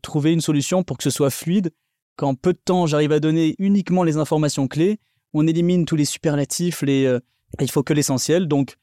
trouver 0.00 0.32
une 0.32 0.40
solution 0.40 0.82
pour 0.82 0.96
que 0.96 1.02
ce 1.02 1.10
soit 1.10 1.30
fluide. 1.30 1.70
Qu'en 2.16 2.34
peu 2.34 2.54
de 2.54 2.58
temps 2.64 2.86
j'arrive 2.86 3.12
à 3.12 3.20
donner 3.20 3.54
uniquement 3.58 4.02
les 4.02 4.16
informations 4.16 4.68
clés 4.68 4.98
on 5.34 5.46
élimine 5.46 5.84
tous 5.84 5.96
les 5.96 6.06
superlatifs 6.06 6.82
les 6.82 7.18
il 7.60 7.70
faut 7.70 7.82
que 7.82 7.92
l'essentiel. 7.92 8.48
Donc 8.48 8.76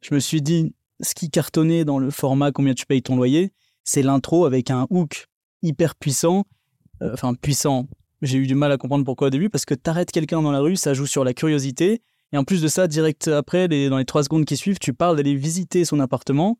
je 0.00 0.14
me 0.14 0.20
suis 0.20 0.42
dit, 0.42 0.74
ce 1.00 1.14
qui 1.14 1.30
cartonnait 1.30 1.84
dans 1.84 1.98
le 1.98 2.10
format 2.10 2.52
combien 2.52 2.74
tu 2.74 2.86
payes 2.86 3.02
ton 3.02 3.16
loyer, 3.16 3.52
c'est 3.84 4.02
l'intro 4.02 4.44
avec 4.44 4.70
un 4.70 4.86
hook 4.90 5.26
hyper 5.62 5.94
puissant. 5.94 6.44
Euh, 7.02 7.12
enfin, 7.12 7.34
puissant. 7.34 7.86
J'ai 8.22 8.38
eu 8.38 8.46
du 8.46 8.54
mal 8.54 8.72
à 8.72 8.78
comprendre 8.78 9.04
pourquoi 9.04 9.28
au 9.28 9.30
début, 9.30 9.50
parce 9.50 9.64
que 9.64 9.74
t'arrêtes 9.74 10.10
quelqu'un 10.10 10.40
dans 10.40 10.52
la 10.52 10.60
rue, 10.60 10.76
ça 10.76 10.94
joue 10.94 11.06
sur 11.06 11.24
la 11.24 11.34
curiosité. 11.34 12.02
Et 12.32 12.38
en 12.38 12.44
plus 12.44 12.62
de 12.62 12.68
ça, 12.68 12.88
direct 12.88 13.28
après, 13.28 13.68
dans 13.68 13.98
les 13.98 14.04
trois 14.04 14.22
secondes 14.22 14.44
qui 14.44 14.56
suivent, 14.56 14.78
tu 14.78 14.92
parles 14.92 15.16
d'aller 15.16 15.34
visiter 15.34 15.84
son 15.84 16.00
appartement. 16.00 16.58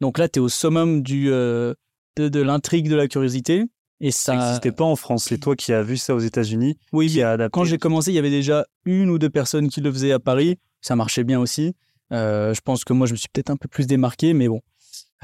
Donc 0.00 0.18
là, 0.18 0.28
tu 0.28 0.38
es 0.38 0.42
au 0.42 0.48
summum 0.48 1.02
du, 1.02 1.30
euh, 1.30 1.74
de, 2.16 2.40
l'intrigue 2.40 2.88
de 2.88 2.96
la 2.96 3.06
curiosité. 3.06 3.64
Et 4.00 4.10
ça 4.10 4.34
n'existait 4.34 4.72
pas 4.72 4.84
en 4.84 4.96
France. 4.96 5.26
C'est 5.28 5.38
toi 5.38 5.54
qui 5.54 5.72
as 5.72 5.82
vu 5.82 5.96
ça 5.96 6.14
aux 6.14 6.20
États-Unis. 6.20 6.76
Oui, 6.92 7.20
quand 7.52 7.64
j'ai 7.64 7.78
commencé, 7.78 8.10
il 8.10 8.14
y 8.14 8.18
avait 8.18 8.30
déjà 8.30 8.66
une 8.84 9.08
ou 9.08 9.18
deux 9.18 9.30
personnes 9.30 9.68
qui 9.68 9.80
le 9.80 9.92
faisaient 9.92 10.12
à 10.12 10.18
Paris. 10.18 10.58
Ça 10.80 10.96
marchait 10.96 11.24
bien 11.24 11.40
aussi. 11.40 11.74
Euh, 12.12 12.52
je 12.52 12.60
pense 12.60 12.84
que 12.84 12.92
moi, 12.92 13.06
je 13.06 13.12
me 13.12 13.16
suis 13.16 13.28
peut-être 13.32 13.50
un 13.50 13.56
peu 13.56 13.68
plus 13.68 13.86
démarqué, 13.86 14.34
mais 14.34 14.48
bon. 14.48 14.60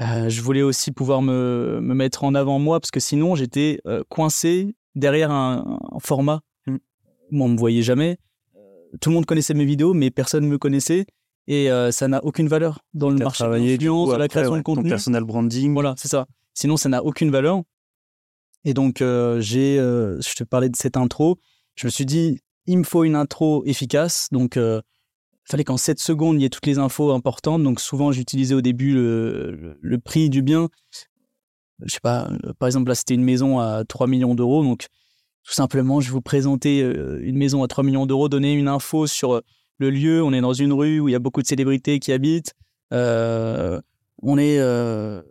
Euh, 0.01 0.29
je 0.29 0.41
voulais 0.41 0.63
aussi 0.63 0.91
pouvoir 0.91 1.21
me, 1.21 1.79
me, 1.81 1.93
mettre 1.93 2.23
en 2.23 2.35
avant 2.35 2.59
moi, 2.59 2.79
parce 2.79 2.91
que 2.91 2.99
sinon, 2.99 3.35
j'étais 3.35 3.79
coincé 4.09 4.75
derrière 4.95 5.31
un, 5.31 5.79
format. 5.99 6.41
Mmh. 6.67 6.77
Moi, 7.31 7.47
on 7.47 7.49
me 7.49 7.57
voyait 7.57 7.83
jamais. 7.83 8.17
Tout 8.99 9.09
le 9.09 9.15
monde 9.15 9.25
connaissait 9.25 9.53
mes 9.53 9.65
vidéos, 9.65 9.93
mais 9.93 10.11
personne 10.11 10.43
ne 10.43 10.49
me 10.49 10.57
connaissait 10.57 11.05
et 11.47 11.71
euh, 11.71 11.91
ça 11.91 12.07
n'a 12.07 12.23
aucune 12.23 12.47
valeur 12.47 12.79
dans 12.93 13.09
le 13.09 13.17
marché 13.17 13.43
de 13.43 14.17
la 14.17 14.27
création 14.27 14.57
de 14.57 14.61
contenu. 14.61 14.83
Ton 14.83 14.89
personal 14.89 15.23
branding. 15.23 15.73
Voilà, 15.73 15.95
c'est 15.97 16.07
ça. 16.07 16.27
Sinon, 16.53 16.77
ça 16.77 16.89
n'a 16.89 17.03
aucune 17.03 17.31
valeur. 17.31 17.61
Et 18.63 18.73
donc, 18.73 19.01
euh, 19.01 19.41
j'ai, 19.41 19.79
euh, 19.79 20.19
je 20.21 20.35
te 20.35 20.43
parlais 20.43 20.69
de 20.69 20.75
cette 20.75 20.97
intro. 20.97 21.39
Je 21.75 21.87
me 21.87 21.89
suis 21.89 22.05
dit, 22.05 22.39
il 22.67 22.77
me 22.77 22.83
faut 22.83 23.03
une 23.03 23.15
intro 23.15 23.63
efficace. 23.65 24.27
Donc, 24.31 24.57
fallait 25.51 25.63
qu'en 25.63 25.77
7 25.77 25.99
secondes, 25.99 26.37
il 26.37 26.43
y 26.43 26.45
ait 26.45 26.49
toutes 26.49 26.65
les 26.65 26.79
infos 26.79 27.11
importantes. 27.11 27.63
Donc, 27.63 27.79
souvent, 27.79 28.11
j'utilisais 28.11 28.55
au 28.55 28.61
début 28.61 28.93
le, 28.93 29.77
le, 29.79 29.97
prix 29.99 30.29
du 30.29 30.41
bien. 30.41 30.69
Je 31.83 31.93
sais 31.93 31.99
pas, 32.01 32.29
par 32.59 32.67
exemple, 32.67 32.89
là, 32.89 32.95
c'était 32.95 33.15
une 33.15 33.23
maison 33.23 33.59
à 33.59 33.83
3 33.83 34.07
millions 34.07 34.35
d'euros. 34.35 34.63
Donc, 34.63 34.87
tout 35.43 35.53
simplement, 35.53 36.01
je 36.01 36.11
vous 36.11 36.21
présenter 36.21 36.79
une 36.79 37.37
maison 37.37 37.63
à 37.63 37.67
3 37.67 37.83
millions 37.83 38.05
d'euros, 38.05 38.29
donner 38.29 38.53
une 38.53 38.67
info 38.67 39.07
sur 39.07 39.41
le 39.81 39.89
lieu, 39.89 40.23
on 40.23 40.31
est 40.31 40.41
dans 40.41 40.53
une 40.53 40.71
rue 40.71 40.99
où 40.99 41.09
il 41.09 41.11
y 41.11 41.15
a 41.15 41.19
beaucoup 41.19 41.41
de 41.41 41.47
célébrités 41.47 41.99
qui 41.99 42.11
habitent. 42.11 42.53
Euh, 42.93 43.81
on, 44.21 44.37
est, 44.37 44.59
euh, 44.59 45.23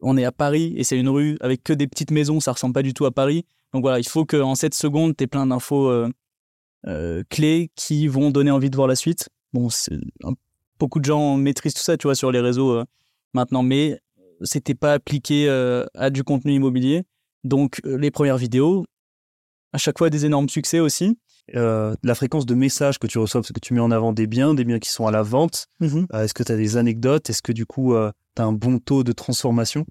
on 0.00 0.16
est 0.16 0.24
à 0.24 0.32
Paris 0.32 0.72
et 0.76 0.82
c'est 0.82 0.98
une 0.98 1.10
rue 1.10 1.36
avec 1.40 1.62
que 1.62 1.74
des 1.74 1.86
petites 1.86 2.10
maisons, 2.10 2.40
ça 2.40 2.52
ressemble 2.52 2.72
pas 2.72 2.82
du 2.82 2.94
tout 2.94 3.04
à 3.04 3.10
Paris. 3.10 3.44
Donc 3.74 3.82
voilà, 3.82 3.98
il 3.98 4.08
faut 4.08 4.24
qu'en 4.24 4.54
7 4.54 4.72
secondes, 4.72 5.14
tu 5.14 5.24
aies 5.24 5.26
plein 5.26 5.46
d'infos 5.46 5.90
euh, 6.86 7.22
clés 7.28 7.70
qui 7.76 8.08
vont 8.08 8.30
donner 8.30 8.50
envie 8.50 8.70
de 8.70 8.76
voir 8.76 8.88
la 8.88 8.96
suite. 8.96 9.28
Bon, 9.52 9.68
beaucoup 10.78 11.00
de 11.00 11.04
gens 11.04 11.36
maîtrisent 11.36 11.74
tout 11.74 11.82
ça, 11.82 11.96
tu 11.96 12.06
vois, 12.06 12.14
sur 12.14 12.30
les 12.30 12.40
réseaux 12.40 12.82
maintenant, 13.32 13.62
mais 13.62 14.00
c'était 14.42 14.74
pas 14.74 14.94
appliqué 14.94 15.48
à 15.94 16.10
du 16.10 16.24
contenu 16.24 16.52
immobilier. 16.52 17.04
Donc 17.44 17.80
les 17.84 18.10
premières 18.10 18.36
vidéos, 18.36 18.84
à 19.72 19.78
chaque 19.78 19.98
fois 19.98 20.10
des 20.10 20.26
énormes 20.26 20.48
succès 20.48 20.80
aussi. 20.80 21.18
Euh, 21.56 21.94
la 22.02 22.14
fréquence 22.14 22.44
de 22.44 22.54
messages 22.54 22.98
que 22.98 23.06
tu 23.06 23.18
reçois, 23.18 23.40
parce 23.40 23.52
que 23.52 23.60
tu 23.60 23.72
mets 23.72 23.80
en 23.80 23.90
avant 23.90 24.12
des 24.12 24.26
biens, 24.26 24.54
des 24.54 24.64
biens 24.64 24.78
qui 24.78 24.90
sont 24.90 25.06
à 25.06 25.10
la 25.10 25.22
vente. 25.22 25.66
Mmh 25.80 26.04
euh, 26.12 26.24
est-ce 26.24 26.34
que 26.34 26.42
tu 26.42 26.52
as 26.52 26.56
des 26.56 26.76
anecdotes? 26.76 27.30
Est-ce 27.30 27.42
que 27.42 27.52
du 27.52 27.64
coup, 27.64 27.94
euh, 27.94 28.12
tu 28.36 28.42
as 28.42 28.44
un 28.44 28.52
bon 28.52 28.78
taux 28.78 29.02
de 29.02 29.12
transformation? 29.12 29.86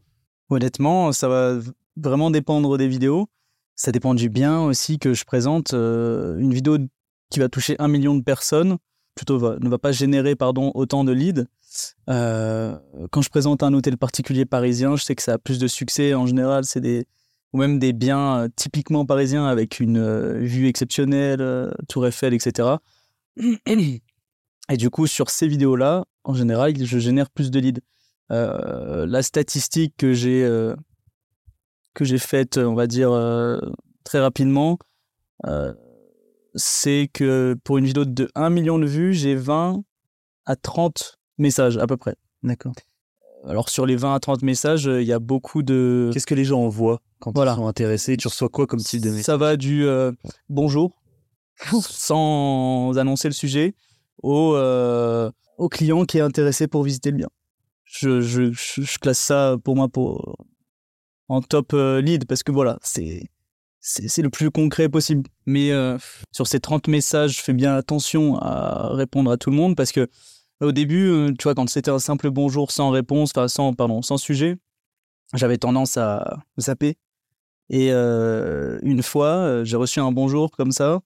Honnêtement, 0.50 1.12
ça 1.12 1.28
va 1.28 1.60
vraiment 1.96 2.30
dépendre 2.32 2.78
des 2.78 2.88
vidéos. 2.88 3.28
Ça 3.76 3.92
dépend 3.92 4.14
du 4.14 4.30
bien 4.30 4.62
aussi 4.62 5.00
que 5.00 5.14
je 5.14 5.26
présente. 5.26 5.74
une 5.74 6.54
vidéo 6.54 6.78
qui 7.30 7.40
va 7.40 7.50
toucher 7.50 7.76
un 7.80 7.88
million 7.88 8.16
de 8.16 8.24
personnes, 8.24 8.78
plutôt 9.18 9.60
ne 9.60 9.70
va 9.70 9.78
pas 9.78 9.92
générer 9.92 10.36
pardon, 10.36 10.72
autant 10.76 11.04
de 11.04 11.12
leads. 11.12 11.46
quand 12.08 13.22
je 13.22 13.30
présente 13.30 13.64
un 13.64 13.74
hôtel 13.74 13.98
particulier 13.98 14.46
parisien, 14.46 14.96
je 14.96 15.04
sais 15.04 15.16
que 15.16 15.24
ça 15.24 15.34
a 15.34 15.38
plus 15.38 15.60
de 15.60 15.68
succès. 15.68 16.14
En 16.14 16.26
général, 16.26 16.64
c'est 16.64 16.80
des, 16.80 17.06
ou 17.54 17.58
même 17.58 17.80
des 17.80 17.94
biens 17.94 18.44
euh, 18.44 18.48
typiquement 18.56 19.06
parisiens 19.06 19.46
avec 19.46 19.80
une 19.80 19.98
euh, 19.98 20.40
vue 20.40 20.68
exceptionnelle, 20.68 21.42
euh, 21.42 21.72
Tour 21.88 22.08
Eiffel, 22.08 22.34
etc. 22.34 22.70
Et 24.70 24.78
du 24.78 24.90
coup, 24.90 25.08
sur 25.08 25.30
ces 25.30 25.48
vidéos-là, 25.48 26.06
en 26.24 26.34
général, 26.34 26.74
je 26.84 27.00
génère 27.00 27.30
plus 27.30 27.52
de 27.52 27.60
leads. 27.60 27.82
la 28.30 29.22
statistique 29.22 29.94
que 29.98 30.14
j'ai 30.14 30.46
que 31.94 32.04
j'ai 32.04 32.18
faite, 32.18 32.58
on 32.58 32.74
va 32.74 32.88
dire 32.88 33.12
très 34.04 34.20
rapidement, 34.20 34.78
c'est 36.56 37.10
que 37.14 37.56
pour 37.64 37.78
une 37.78 37.86
vidéo 37.86 38.06
de 38.06 38.30
1 38.36 38.50
million 38.50 38.80
de 38.80 38.86
vues, 38.86 39.14
j'ai 39.14 39.36
20 39.36 39.84
à 40.46 40.56
30 40.56 41.20
messages 41.38 41.78
à 41.78 41.88
peu 41.88 41.98
près. 41.98 42.16
D'accord. 42.44 42.74
Alors 43.48 43.70
sur 43.70 43.86
les 43.86 43.96
20 43.96 44.16
à 44.16 44.20
30 44.20 44.42
messages, 44.42 44.86
il 44.86 45.04
y 45.04 45.14
a 45.14 45.20
beaucoup 45.20 45.64
de... 45.64 46.10
Qu'est-ce 46.14 46.26
que 46.26 46.36
les 46.36 46.46
gens 46.46 46.62
envoient 46.62 47.02
quand 47.20 47.32
ils 47.32 47.56
sont 47.56 47.68
intéressés? 47.68 48.18
Tu 48.18 48.28
reçois 48.28 48.50
quoi 48.50 48.68
comme 48.68 48.80
type 48.80 49.02
de 49.02 49.10
message? 49.10 49.26
Ça 49.26 49.38
va 49.38 49.56
du 49.56 49.86
euh, 49.86 50.12
bonjour, 50.50 51.02
sans 51.80 52.98
annoncer 52.98 53.28
le 53.28 53.34
sujet, 53.34 53.74
au, 54.22 54.56
euh, 54.56 55.32
au 55.58 55.70
client 55.70 56.06
qui 56.06 56.18
est 56.18 56.22
intéressé 56.22 56.68
pour 56.68 56.84
visiter 56.84 57.12
le 57.12 57.18
bien. 57.18 57.30
Je, 57.86 58.20
je, 58.22 58.52
je, 58.52 58.98
classe 59.00 59.20
ça 59.20 59.56
pour 59.64 59.76
moi 59.76 59.88
pour, 59.88 60.36
en 61.30 61.42
top 61.42 61.74
euh, 61.74 62.02
lead 62.02 62.26
parce 62.26 62.44
que 62.44 62.52
voilà, 62.52 62.78
c'est 62.82 63.30
c'est 63.80 64.22
le 64.22 64.30
plus 64.30 64.52
concret 64.52 64.90
possible. 64.90 65.30
Mais 65.46 65.72
sur 66.32 66.48
ces 66.48 66.60
30 66.60 66.88
messages, 66.88 67.38
je 67.38 67.42
fais 67.42 67.54
bien 67.54 67.76
attention 67.76 68.38
à 68.38 68.90
répondre 68.94 69.32
à 69.32 69.38
tout 69.38 69.50
le 69.50 69.56
monde 69.56 69.76
parce 69.76 69.92
que 69.92 70.10
au 70.60 70.72
début, 70.72 71.10
euh, 71.10 71.34
tu 71.38 71.44
vois, 71.44 71.54
quand 71.54 71.70
c'était 71.70 71.92
un 71.92 72.00
simple 72.00 72.32
bonjour 72.32 72.72
sans 72.72 72.90
réponse, 72.90 73.32
sans, 73.48 73.74
pardon, 73.74 74.02
sans 74.02 74.18
sujet, 74.18 74.58
j'avais 75.34 75.58
tendance 75.58 75.98
à 75.98 76.40
zapper. 76.60 76.98
Et 77.70 77.92
euh, 77.92 78.80
une 78.82 79.04
fois, 79.04 79.28
euh, 79.28 79.66
j'ai 79.66 79.76
reçu 79.76 80.00
un 80.00 80.12
bonjour 80.12 80.52
comme 80.52 80.72
ça, 80.72 81.02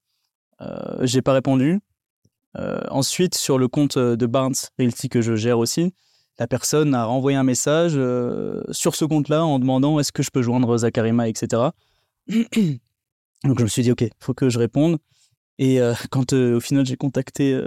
euh, 0.61 0.97
j'ai 1.01 1.21
pas 1.21 1.33
répondu. 1.33 1.79
ensuite, 2.89 3.35
sur 3.35 3.57
le 3.57 3.67
compte 3.67 3.97
de 3.97 4.25
Barnes 4.25 4.55
Realty 4.77 5.09
que 5.09 5.21
je 5.21 5.35
gère 5.35 5.57
aussi, 5.57 5.93
la 6.37 6.47
personne 6.47 6.93
a 6.93 7.05
renvoyé 7.05 7.37
un 7.37 7.43
message 7.43 7.93
sur 8.71 8.95
ce 8.95 9.05
compte-là 9.05 9.45
en 9.45 9.59
demandant 9.59 9.99
est-ce 9.99 10.11
que 10.11 10.23
je 10.23 10.31
peux 10.31 10.41
joindre 10.41 10.77
Zakarima, 10.77 11.29
etc. 11.29 11.69
Donc 13.43 13.57
je 13.57 13.63
me 13.63 13.67
suis 13.67 13.83
dit 13.83 13.91
ok, 13.91 14.05
faut 14.19 14.33
que 14.33 14.49
je 14.49 14.59
réponde. 14.59 14.97
Et 15.57 15.79
quand 16.11 16.33
au 16.33 16.59
final 16.59 16.85
j'ai 16.85 16.97
contacté 16.97 17.59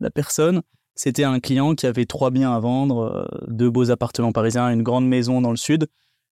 la 0.00 0.10
personne, 0.10 0.62
c'était 0.94 1.24
un 1.24 1.40
client 1.40 1.74
qui 1.74 1.86
avait 1.86 2.04
trois 2.04 2.30
biens 2.30 2.52
à 2.52 2.60
vendre, 2.60 3.00
euh, 3.00 3.46
deux 3.48 3.70
beaux 3.70 3.90
appartements 3.90 4.32
parisiens, 4.32 4.68
une 4.70 4.82
grande 4.82 5.06
maison 5.06 5.40
dans 5.40 5.50
le 5.50 5.56
sud. 5.56 5.86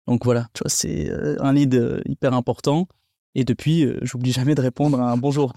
Donc 0.07 0.23
voilà, 0.25 0.47
tu 0.53 0.63
vois, 0.63 0.69
c'est 0.69 1.09
euh, 1.11 1.35
un 1.41 1.53
lead 1.53 1.75
euh, 1.75 2.01
hyper 2.05 2.33
important. 2.33 2.87
Et 3.35 3.43
depuis, 3.43 3.87
j'oublie 4.01 4.31
jamais 4.31 4.55
de 4.55 4.61
répondre 4.61 4.99
à 4.99 5.11
un 5.11 5.17
bonjour. 5.17 5.53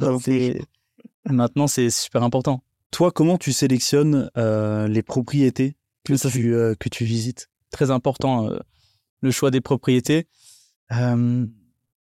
Maintenant, 1.25 1.66
c'est 1.66 1.88
super 1.88 2.23
important. 2.23 2.62
Toi, 2.90 3.11
comment 3.11 3.38
tu 3.38 3.52
sélectionnes 3.52 4.30
les 4.37 5.02
propriétés 5.02 5.76
que, 6.04 6.12
tu, 6.12 6.76
que 6.78 6.88
tu 6.90 7.04
visites? 7.04 7.49
Très 7.71 7.90
important, 7.90 8.50
le 9.23 9.30
choix 9.30 9.50
des 9.50 9.62
propriétés. 9.62 10.26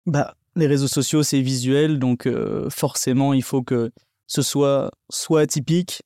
Bah, 0.06 0.34
les 0.56 0.66
réseaux 0.66 0.88
sociaux, 0.88 1.22
c'est 1.22 1.40
visuel, 1.40 1.98
donc 1.98 2.28
forcément, 2.70 3.32
il 3.32 3.42
faut 3.42 3.62
que 3.62 3.90
ce 4.26 4.42
soit 4.42 4.90
soit 5.10 5.40
atypique, 5.40 6.02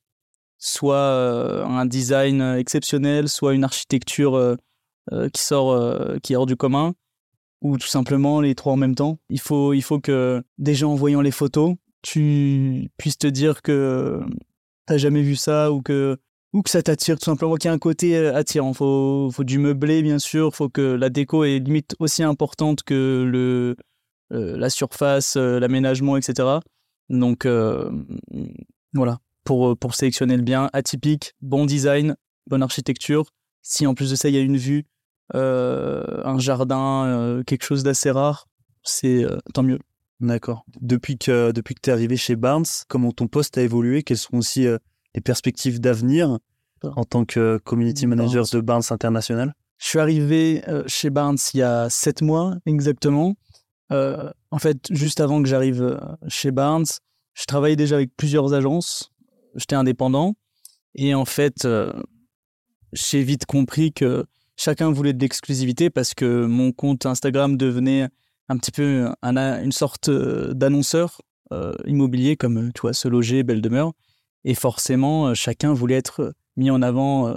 soit 0.57 0.95
euh, 0.95 1.65
un 1.65 1.85
design 1.85 2.41
exceptionnel, 2.41 3.29
soit 3.29 3.53
une 3.53 3.63
architecture 3.63 4.35
euh, 4.35 4.55
euh, 5.13 5.29
qui 5.29 5.41
sort, 5.41 5.79
qui 6.21 6.33
est 6.33 6.35
hors 6.35 6.45
du 6.45 6.55
commun, 6.55 6.93
ou 7.61 7.77
tout 7.77 7.87
simplement 7.87 8.41
les 8.41 8.55
trois 8.55 8.73
en 8.73 8.77
même 8.77 8.95
temps. 8.95 9.19
Il 9.29 9.39
faut, 9.39 9.73
il 9.73 9.81
faut 9.81 9.99
que 9.99 10.43
déjà 10.57 10.87
en 10.87 10.95
voyant 10.95 11.21
les 11.21 11.31
photos, 11.31 11.75
tu 12.01 12.89
puisses 12.97 13.17
te 13.17 13.27
dire 13.27 13.61
que 13.61 14.19
t'as 14.85 14.97
jamais 14.97 15.21
vu 15.21 15.35
ça 15.35 15.71
ou 15.71 15.81
que 15.81 16.17
ou 16.53 16.61
que 16.61 16.69
ça 16.69 16.81
t'attire 16.81 17.19
tout 17.19 17.25
simplement 17.25 17.55
qu'il 17.55 17.67
y 17.67 17.71
a 17.71 17.73
un 17.73 17.77
côté 17.77 18.15
attirant 18.17 18.73
faut 18.73 19.29
faut 19.31 19.43
du 19.43 19.59
meublé 19.59 20.01
bien 20.01 20.17
sûr 20.17 20.55
faut 20.55 20.69
que 20.69 20.81
la 20.81 21.09
déco 21.09 21.43
est 21.43 21.59
limite 21.59 21.95
aussi 21.99 22.23
importante 22.23 22.83
que 22.83 23.25
le 23.29 23.75
la 24.29 24.69
surface 24.69 25.35
l'aménagement 25.35 26.17
etc 26.17 26.59
donc 27.09 27.45
voilà 28.93 29.19
pour, 29.47 29.69
euh, 29.69 29.75
pour 29.75 29.95
sélectionner 29.95 30.35
le 30.35 30.43
bien. 30.43 30.69
Atypique, 30.73 31.33
bon 31.41 31.65
design, 31.65 32.17
bonne 32.47 32.61
architecture. 32.61 33.31
Si 33.61 33.87
en 33.87 33.95
plus 33.95 34.11
de 34.11 34.15
ça, 34.15 34.27
il 34.27 34.35
y 34.35 34.37
a 34.37 34.41
une 34.41 34.57
vue, 34.57 34.85
euh, 35.35 36.21
un 36.25 36.37
jardin, 36.37 37.05
euh, 37.05 37.43
quelque 37.43 37.63
chose 37.63 37.81
d'assez 37.83 38.11
rare, 38.11 38.47
c'est 38.83 39.25
tant 39.53 39.63
mieux. 39.63 39.79
D'accord. 40.19 40.65
Depuis 40.81 41.17
que, 41.17 41.51
depuis 41.51 41.75
que 41.75 41.81
tu 41.81 41.89
es 41.89 41.93
arrivé 41.93 42.17
chez 42.17 42.35
Barnes, 42.35 42.65
comment 42.87 43.11
ton 43.11 43.27
poste 43.27 43.57
a 43.57 43.61
évolué? 43.61 44.03
Quelles 44.03 44.17
sont 44.17 44.37
aussi 44.37 44.65
les 45.15 45.21
perspectives 45.21 45.79
d'avenir 45.79 46.39
en 46.83 47.03
tant 47.03 47.25
que 47.25 47.59
community 47.63 48.07
manager 48.07 48.45
de 48.51 48.61
Barnes 48.61 48.83
International? 48.89 49.53
Je 49.77 49.87
suis 49.87 49.99
arrivé 49.99 50.63
chez 50.87 51.09
Barnes 51.09 51.37
il 51.53 51.57
y 51.57 51.63
a 51.63 51.89
sept 51.89 52.21
mois 52.21 52.55
exactement. 52.65 53.35
En 53.89 54.59
fait, 54.59 54.77
juste 54.91 55.19
avant 55.19 55.41
que 55.41 55.47
j'arrive 55.47 55.99
chez 56.27 56.51
Barnes, 56.51 56.85
je 57.37 57.45
travaillais 57.45 57.75
déjà 57.75 57.95
avec 57.95 58.15
plusieurs 58.17 58.53
agences. 58.55 59.11
J'étais 59.55 59.75
indépendant. 59.75 60.35
Et 60.95 61.13
en 61.13 61.25
fait, 61.25 61.65
euh, 61.65 61.93
j'ai 62.93 63.21
vite 63.21 63.45
compris 63.45 63.93
que 63.93 64.25
chacun 64.55 64.91
voulait 64.91 65.13
de 65.13 65.19
l'exclusivité 65.19 65.91
parce 65.91 66.15
que 66.15 66.45
mon 66.45 66.71
compte 66.71 67.05
Instagram 67.05 67.55
devenait 67.55 68.07
un 68.49 68.57
petit 68.57 68.71
peu 68.71 69.07
une 69.21 69.71
sorte 69.71 70.09
euh, 70.09 70.53
d'annonceur 70.55 71.21
euh, 71.53 71.73
immobilier 71.85 72.35
comme 72.37 72.71
tu 72.73 72.81
vois 72.81 72.93
se 72.93 73.07
loger 73.07 73.43
belle 73.43 73.61
demeure. 73.61 73.93
Et 74.43 74.55
forcément 74.55 75.35
chacun 75.35 75.73
voulait 75.73 75.95
être 75.95 76.33
mis 76.55 76.71
en 76.71 76.81
avant 76.81 77.35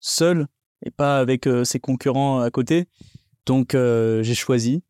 seul 0.00 0.46
et 0.86 0.90
pas 0.90 1.18
avec 1.18 1.48
ses 1.64 1.80
concurrents 1.80 2.40
à 2.40 2.50
côté. 2.50 2.86
Donc 3.44 3.72
j'ai 3.72 4.34
choisi 4.34 4.84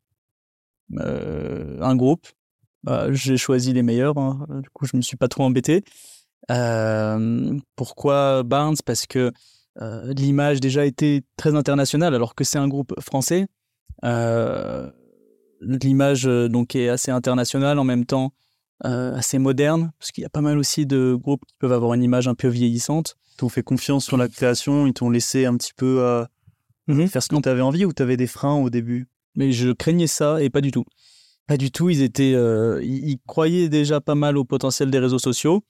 un 0.97 1.97
groupe 1.97 2.27
bah, 2.83 3.11
j'ai 3.13 3.37
choisi 3.37 3.73
les 3.73 3.83
meilleurs 3.83 4.19
hein. 4.19 4.47
du 4.63 4.69
coup 4.71 4.87
je 4.87 4.97
me 4.97 5.03
suis 5.03 5.17
pas 5.17 5.29
trop 5.29 5.45
embêté 5.45 5.85
pourquoi 7.77 8.43
Barnes? 8.43 8.77
Parce 8.85 9.07
que 9.07 9.33
euh, 9.81 10.13
l'image 10.15 10.61
déjà 10.61 10.85
été 10.85 11.25
très 11.37 11.55
internationale 11.55 12.15
alors 12.15 12.35
que 12.35 12.45
c'est 12.45 12.59
un 12.59 12.69
groupe 12.69 12.95
français. 13.01 13.47
Euh, 14.05 14.91
l'image 15.61 16.27
euh, 16.27 16.49
donc 16.49 16.75
est 16.77 16.89
assez 16.89 17.11
internationale 17.11 17.79
en 17.79 17.85
même 17.85 18.05
temps 18.05 18.33
assez 18.83 19.39
moderne 19.39 19.93
parce 19.99 20.13
qu'il 20.13 20.23
y 20.23 20.27
a 20.27 20.31
pas 20.31 20.43
mal 20.43 20.59
aussi 20.59 20.85
de 20.85 21.17
groupes 21.19 21.47
qui 21.47 21.55
peuvent 21.59 21.73
avoir 21.73 21.95
une 21.95 22.03
image 22.03 22.29
un 22.29 22.35
peu 22.35 22.49
vieillissante. 22.49 23.17
Ils 23.33 23.37
t'ont 23.37 23.49
fait 23.49 23.63
confiance 23.63 24.05
sur 24.05 24.19
la 24.19 24.29
création, 24.29 24.87
ils 24.87 24.93
t'ont 24.93 25.09
laissé 25.09 25.47
un 25.47 25.57
petit 25.57 25.73
peu 25.75 26.27
mhm. 26.89 27.09
faire 27.09 27.23
ce 27.23 27.29
que 27.29 27.41
tu 27.41 27.49
avais 27.49 27.63
envie 27.63 27.87
ou 27.87 27.95
tu 27.95 28.03
avais 28.03 28.19
des 28.19 28.27
freins 28.27 28.57
au 28.57 28.69
début? 28.69 29.07
Mais 29.37 29.53
je 29.53 29.71
craignais 29.71 30.07
ça 30.07 30.43
et 30.43 30.51
pas 30.51 30.61
du 30.61 30.71
tout. 30.71 30.85
Pas 31.47 31.57
du 31.57 31.71
tout, 31.71 31.91
ils 31.91 32.03
étaient, 32.03 32.33
ils, 32.83 33.19
croyaient 33.27 33.69
déjà 33.69 34.01
pas 34.01 34.15
mal 34.15 34.39
au 34.39 34.45
potentiel 34.45 34.91
des 34.91 34.99
réseaux 34.99 35.19
sociaux. 35.19 35.63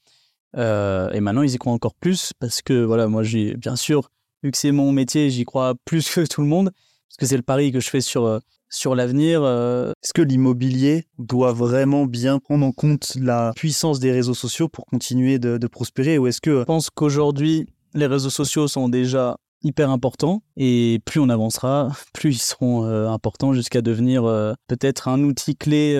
Euh, 0.56 1.10
et 1.10 1.20
maintenant, 1.20 1.42
ils 1.42 1.52
y 1.52 1.58
croient 1.58 1.72
encore 1.72 1.94
plus 1.94 2.32
parce 2.38 2.62
que, 2.62 2.84
voilà, 2.84 3.08
moi, 3.08 3.22
j'ai 3.22 3.56
bien 3.56 3.76
sûr, 3.76 4.10
vu 4.42 4.50
que 4.50 4.58
c'est 4.58 4.72
mon 4.72 4.92
métier, 4.92 5.30
j'y 5.30 5.44
crois 5.44 5.74
plus 5.84 6.08
que 6.08 6.26
tout 6.26 6.42
le 6.42 6.46
monde 6.46 6.70
parce 6.72 7.16
que 7.18 7.26
c'est 7.26 7.36
le 7.36 7.42
pari 7.42 7.70
que 7.70 7.80
je 7.80 7.90
fais 7.90 8.00
sur, 8.00 8.24
euh, 8.24 8.38
sur 8.68 8.94
l'avenir. 8.94 9.42
Euh. 9.42 9.92
Est-ce 10.02 10.12
que 10.12 10.22
l'immobilier 10.22 11.06
doit 11.18 11.52
vraiment 11.52 12.06
bien 12.06 12.38
prendre 12.38 12.66
en 12.66 12.72
compte 12.72 13.16
la 13.20 13.52
puissance 13.54 14.00
des 14.00 14.10
réseaux 14.10 14.34
sociaux 14.34 14.68
pour 14.68 14.86
continuer 14.86 15.38
de, 15.38 15.58
de 15.58 15.66
prospérer 15.66 16.18
ou 16.18 16.26
est-ce 16.26 16.40
que... 16.40 16.60
Je 16.60 16.64
pense 16.64 16.90
qu'aujourd'hui, 16.90 17.66
les 17.94 18.06
réseaux 18.06 18.30
sociaux 18.30 18.66
sont 18.66 18.88
déjà 18.88 19.36
hyper 19.64 19.90
importants 19.90 20.42
et 20.56 21.00
plus 21.04 21.20
on 21.20 21.28
avancera, 21.28 21.90
plus 22.14 22.36
ils 22.36 22.38
seront 22.38 22.84
importants 23.08 23.52
jusqu'à 23.52 23.82
devenir 23.82 24.22
peut-être 24.68 25.08
un 25.08 25.22
outil 25.24 25.56
clé 25.56 25.94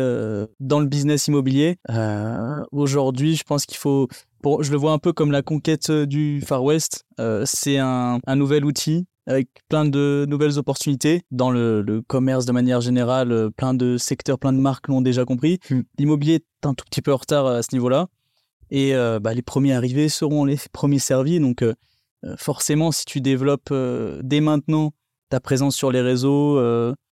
dans 0.61 0.81
le 0.81 0.87
business 0.87 1.27
immobilier. 1.29 1.79
Aujourd'hui, 2.73 3.37
je 3.37 3.45
pense 3.45 3.67
qu'il 3.67 3.79
faut 3.79 4.09
je 4.61 4.71
le 4.71 4.77
vois 4.77 4.93
un 4.93 4.99
peu 4.99 5.13
comme 5.13 5.31
la 5.31 5.43
conquête 5.43 5.91
euh, 5.91 6.07
du 6.07 6.43
Far 6.45 6.63
West. 6.63 7.05
Euh, 7.21 7.45
c'est 7.47 7.79
un, 7.79 8.21
nouvel 8.37 8.65
outil 8.65 9.07
avec 9.27 9.49
plein 9.69 9.87
de 9.87 10.27
nouvelles 10.29 10.59
opportunités 10.59 11.23
dans 11.31 11.51
le, 11.51 12.03
commerce 12.07 12.45
de 12.45 12.53
manière 12.53 12.81
générale. 12.81 13.33
Euh, 13.33 13.51
plein 13.51 13.75
de 13.75 13.97
secteurs, 13.97 14.39
plein 14.39 14.53
de 14.53 14.59
marques 14.59 14.89
l'ont 14.89 15.01
déjà 15.01 15.25
compris. 15.25 15.59
Hmm. 15.71 15.81
L'immobilier 15.99 16.35
est 16.35 16.67
un 16.67 16.75
tout 16.75 16.85
petit 16.85 17.03
peu 17.03 17.13
en 17.13 17.17
retard 17.17 17.47
à 17.47 17.63
ce 17.63 17.69
niveau-là. 17.73 18.09
Et 18.71 18.93
bah, 19.23 19.35
les 19.35 19.43
premiers 19.43 19.75
arrivés 19.75 20.09
seront 20.09 20.45
les 20.45 20.59
premiers 20.73 20.99
servis. 20.99 21.39
Donc 21.39 21.63
forcément, 22.37 22.93
si 22.93 23.05
tu 23.05 23.21
développes 23.21 23.73
dès 24.23 24.41
maintenant 24.41 24.93
ta 25.31 25.41
présence 25.41 25.77
sur 25.77 25.91
les 25.91 26.01
réseaux, 26.01 26.59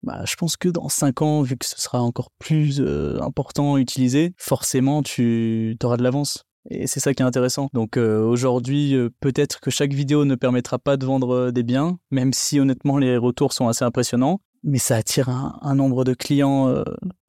bah, 0.02 0.24
je 0.24 0.34
pense 0.36 0.56
que 0.56 0.68
dans 0.68 0.88
5 0.88 1.22
ans, 1.22 1.42
vu 1.42 1.56
que 1.56 1.66
ce 1.66 1.80
sera 1.80 2.00
encore 2.02 2.30
plus 2.38 2.80
important 3.20 3.74
à 3.74 3.80
utiliser, 3.80 4.34
forcément, 4.36 5.02
tu 5.02 5.76
auras 5.82 5.96
de 5.96 6.02
l'avance. 6.02 6.44
Et 6.68 6.86
c'est 6.86 7.00
ça 7.00 7.14
qui 7.14 7.22
est 7.22 7.26
intéressant. 7.26 7.70
Donc 7.72 7.96
euh, 7.96 8.22
aujourd'hui, 8.22 8.94
euh, 8.94 9.08
peut-être 9.20 9.60
que 9.60 9.70
chaque 9.70 9.94
vidéo 9.94 10.24
ne 10.24 10.34
permettra 10.34 10.78
pas 10.78 10.96
de 10.96 11.06
vendre 11.06 11.34
euh, 11.34 11.52
des 11.52 11.62
biens, 11.62 11.98
même 12.10 12.32
si 12.32 12.60
honnêtement 12.60 12.98
les 12.98 13.16
retours 13.16 13.52
sont 13.52 13.68
assez 13.68 13.84
impressionnants, 13.84 14.40
mais 14.62 14.78
ça 14.78 14.96
attire 14.96 15.30
un, 15.30 15.74
nombre 15.74 16.04
de 16.04 16.12
clients 16.12 16.66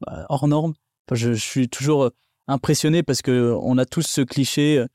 bah, 0.01 0.25
hors 0.27 0.49
norme. 0.49 0.73
je, 1.13 1.31
suis 1.31 1.69
toujours 1.69 2.11
impressionné 2.49 3.03
parce 3.03 3.21
que 3.21 3.55
on 3.61 3.77
a 3.77 3.85
tous 3.85 4.05
ce 4.05 4.19
cliché 4.19 4.79
euh, 4.79 4.87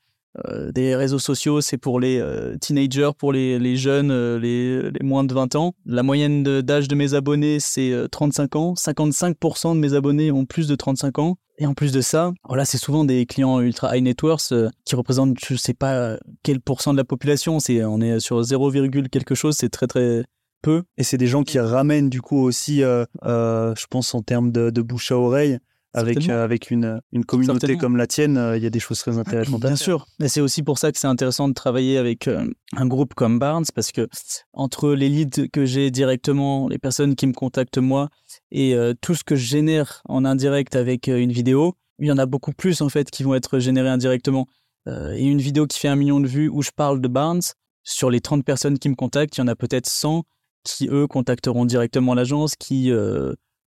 des 0.73 0.95
réseaux 0.95 1.19
sociaux, 1.19 1.61
c'est 1.61 1.79
pour 1.79 2.01
les 2.01 2.19
euh, 2.21 2.57
teenagers, 2.59 3.11
pour 3.17 3.33
les, 3.33 3.59
les 3.59 3.77
jeunes, 3.77 4.11
euh, 4.11 4.39
les, 4.39 4.91
les, 4.91 5.05
moins 5.07 5.25
de 5.25 5.33
20 5.33 5.55
ans. 5.57 5.75
La 5.85 6.03
moyenne 6.03 6.43
d'âge 6.43 6.89
de, 6.89 6.95
mes 6.95 7.15
abonnés, 7.15 7.61
c'est 7.61 7.93
35 8.11 8.57
ans. 8.57 8.75
55% 8.75 9.75
de 9.75 9.81
mes 9.81 9.95
abonnés 9.95 10.33
ont 10.33 10.45
plus 10.45 10.69
de 10.69 10.75
35 10.75 11.19
ans. 11.19 11.39
Et 11.59 11.67
en 11.67 11.75
plus 11.75 11.93
de 11.93 12.03
ça, 12.03 12.33
voilà, 12.47 12.67
c'est 12.67 12.77
souvent 12.77 13.05
des 13.05 13.25
clients 13.25 13.61
ultra 13.61 13.97
high 13.97 14.03
net 14.03 14.23
worth 14.23 14.53
qui 14.85 14.95
représentent, 14.95 15.39
je 15.43 15.55
sais 15.55 15.73
pas 15.73 16.19
quel 16.43 16.61
pourcent 16.61 16.93
de 16.93 16.99
la 16.99 17.05
population. 17.05 17.61
C'est, 17.61 17.83
on 17.85 18.01
est 18.01 18.21
sur 18.21 18.43
0, 18.43 18.71
quelque 19.11 19.35
chose. 19.35 19.57
C'est 19.57 19.71
très 19.71 19.87
très 19.87 20.25
peu. 20.61 20.83
Et 20.99 21.03
c'est 21.03 21.17
des 21.17 21.27
gens 21.27 21.45
qui 21.45 21.59
ramènent 21.59 22.11
du 22.11 22.21
coup 22.21 22.39
aussi, 22.39 22.81
je 22.81 23.87
pense 23.89 24.15
en 24.15 24.23
termes 24.23 24.53
de, 24.53 24.69
de 24.69 24.83
bouche 24.83 25.13
à 25.13 25.19
oreille, 25.19 25.59
avec, 25.97 26.29
euh, 26.29 26.45
avec 26.45 26.71
une, 26.71 27.01
une 27.13 27.25
communauté 27.25 27.77
comme 27.77 27.97
la 27.97 28.07
tienne, 28.07 28.37
euh, 28.37 28.57
il 28.57 28.63
y 28.63 28.67
a 28.67 28.71
des 28.71 28.81
choses 28.81 28.99
très 28.99 29.19
intéressantes. 29.19 29.61
Bien 29.61 29.77
sûr. 29.77 30.07
Et 30.21 30.29
c'est 30.29 30.41
aussi 30.41 30.63
pour 30.63 30.79
ça 30.79 30.93
que 30.93 30.99
c'est 30.99 31.07
intéressant 31.07 31.49
de 31.49 31.55
travailler 31.55 31.97
avec 31.97 32.29
euh, 32.29 32.47
un 32.77 32.87
groupe 32.87 33.15
comme 33.15 33.39
Barnes, 33.39 33.65
parce 33.75 33.93
que 33.93 34.07
entre 34.53 34.93
les 34.93 35.09
leads 35.09 35.49
que 35.49 35.65
j'ai 35.65 35.91
directement, 35.91 36.69
les 36.69 36.79
personnes 36.79 37.17
qui 37.17 37.27
me 37.27 37.33
contactent 37.33 37.79
moi, 37.79 38.09
et 38.51 38.77
tout 39.01 39.15
ce 39.15 39.25
que 39.25 39.37
je 39.37 39.45
génère 39.45 40.03
en 40.07 40.25
indirect 40.25 40.77
avec 40.77 41.09
une 41.09 41.33
vidéo, 41.33 41.75
il 41.99 42.07
y 42.07 42.13
en 42.13 42.19
a 42.19 42.27
beaucoup 42.27 42.53
plus 42.53 42.81
en 42.81 42.89
fait 42.89 43.11
qui 43.11 43.23
vont 43.23 43.35
être 43.35 43.59
générés 43.59 43.89
indirectement. 43.89 44.47
et 44.87 45.25
une 45.25 45.41
vidéo 45.41 45.67
qui 45.67 45.79
fait 45.79 45.89
un 45.89 45.97
million 45.97 46.21
de 46.21 46.27
vues 46.27 46.49
où 46.49 46.63
je 46.63 46.71
parle 46.75 47.01
de 47.01 47.09
Barnes, 47.09 47.43
sur 47.83 48.11
les 48.11 48.21
30 48.21 48.45
personnes 48.45 48.79
qui 48.79 48.89
me 48.89 48.95
contactent, 48.95 49.37
il 49.37 49.41
y 49.41 49.43
en 49.43 49.49
a 49.49 49.57
peut-être 49.57 49.89
100 49.89 50.25
qui, 50.65 50.89
eux, 50.89 51.07
contacteront 51.07 51.65
directement 51.65 52.15
l'agence, 52.15 52.57
qui 52.57 52.91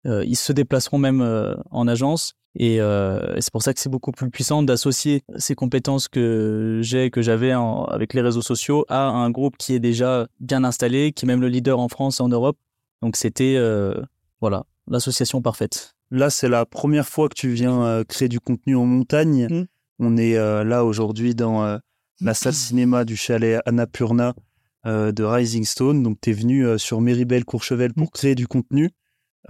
ils 0.06 0.36
se 0.36 0.54
déplaceront 0.54 0.98
même 0.98 1.22
euh, 1.22 1.56
en 1.72 1.88
agence. 1.88 2.34
Euh, 2.62 3.36
et, 3.36 3.42
c'est 3.42 3.52
pour 3.52 3.64
ça 3.64 3.74
que 3.74 3.80
c'est 3.80 3.90
beaucoup 3.90 4.12
plus 4.12 4.30
puissant 4.30 4.64
d'associer 4.64 5.24
ces 5.38 5.56
compétences 5.56 6.08
que 6.08 6.80
j'ai, 6.82 7.10
que 7.10 7.22
j'avais 7.22 7.52
avec 7.52 8.14
les 8.14 8.22
réseaux 8.22 8.42
sociaux, 8.42 8.86
à 8.88 9.08
un 9.08 9.30
groupe 9.30 9.58
qui 9.58 9.74
est 9.74 9.80
déjà 9.80 10.28
bien 10.40 10.64
installé, 10.64 11.12
qui 11.12 11.26
est 11.26 11.28
même 11.28 11.42
le 11.42 11.50
leader 11.50 11.80
en 11.80 11.90
France 11.90 12.20
et 12.20 12.24
en 12.24 12.30
Europe. 12.30 12.58
Donc 13.02 13.18
c'était 13.18 13.60
voilà 14.40 14.66
l'association 14.88 15.42
parfaite. 15.42 15.96
Là, 16.12 16.30
c'est 16.30 16.48
la 16.48 16.66
première 16.66 17.08
fois 17.08 17.28
que 17.28 17.34
tu 17.34 17.50
viens 17.50 18.04
créer 18.08 18.30
du 18.30 18.40
contenu 18.40 18.78
en 18.78 18.86
montagne. 18.86 19.48
Mmh. 19.50 19.66
On 20.00 20.16
est 20.16 20.36
là 20.64 20.86
aujourd'hui 20.86 21.36
dans 21.36 21.78
la 22.22 22.34
salle 22.34 22.54
cinéma 22.54 23.04
du 23.04 23.18
chalet 23.18 23.60
Annapurna 23.66 24.34
de 24.86 25.24
Rising 25.24 25.66
Stone. 25.66 26.04
Donc, 26.04 26.20
tu 26.22 26.30
es 26.30 26.34
venu 26.34 26.80
sur 26.80 27.02
Méribel 27.02 27.44
Courchevel 27.44 27.94
pour 27.94 28.08
mmh. 28.08 28.12
créer 28.12 28.36
du 28.36 28.48
contenu. 28.48 28.92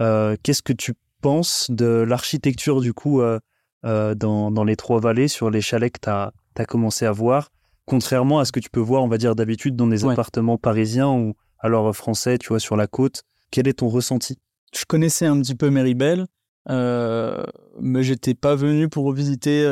Euh, 0.00 0.36
qu'est-ce 0.42 0.62
que 0.62 0.72
tu 0.72 0.94
penses 1.22 1.70
de 1.70 1.86
l'architecture 1.86 2.80
du 2.80 2.92
coup 2.92 3.20
euh, 3.20 3.38
euh, 3.84 4.14
dans, 4.14 4.50
dans, 4.50 4.64
les 4.64 4.76
trois 4.76 5.00
vallées 5.00 5.28
sur 5.28 5.50
les 5.50 5.60
chalets 5.60 5.92
que 5.92 6.00
tu 6.02 6.08
as, 6.08 6.32
commencé 6.66 7.06
à 7.06 7.12
voir, 7.12 7.50
contrairement 7.84 8.38
à 8.40 8.44
ce 8.44 8.52
que 8.52 8.60
tu 8.60 8.70
peux 8.70 8.80
voir, 8.80 9.02
on 9.02 9.08
va 9.08 9.18
dire 9.18 9.34
d'habitude 9.34 9.76
dans 9.76 9.86
des 9.86 10.04
appartements 10.04 10.58
parisiens 10.58 11.10
ou 11.10 11.34
alors 11.58 11.94
français, 11.94 12.38
tu 12.38 12.48
vois, 12.48 12.60
sur 12.60 12.76
la 12.76 12.86
côte. 12.86 13.22
Quel 13.50 13.68
est 13.68 13.74
ton 13.74 13.88
ressenti? 13.88 14.38
Je 14.74 14.84
connaissais 14.84 15.26
un 15.26 15.40
petit 15.40 15.54
peu 15.54 15.70
Méribel, 15.70 16.26
euh, 16.68 17.42
mais 17.80 18.02
j'étais 18.02 18.34
pas 18.34 18.56
venu 18.56 18.88
pour 18.88 19.12
visiter. 19.12 19.64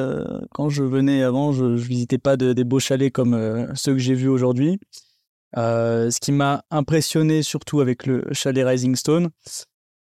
quand 0.52 0.68
je 0.68 0.82
venais 0.82 1.22
avant, 1.22 1.52
je, 1.52 1.64
ne 1.64 1.76
visitais 1.76 2.18
pas 2.18 2.36
des 2.36 2.64
beaux 2.64 2.80
chalets 2.80 3.12
comme 3.12 3.68
ceux 3.74 3.92
que 3.92 3.98
j'ai 3.98 4.14
vus 4.14 4.28
aujourd'hui. 4.28 4.78
ce 5.56 6.20
qui 6.20 6.32
m'a 6.32 6.64
impressionné 6.70 7.42
surtout 7.42 7.80
avec 7.80 8.06
le 8.06 8.24
chalet 8.32 8.66
Rising 8.66 8.96
Stone, 8.96 9.30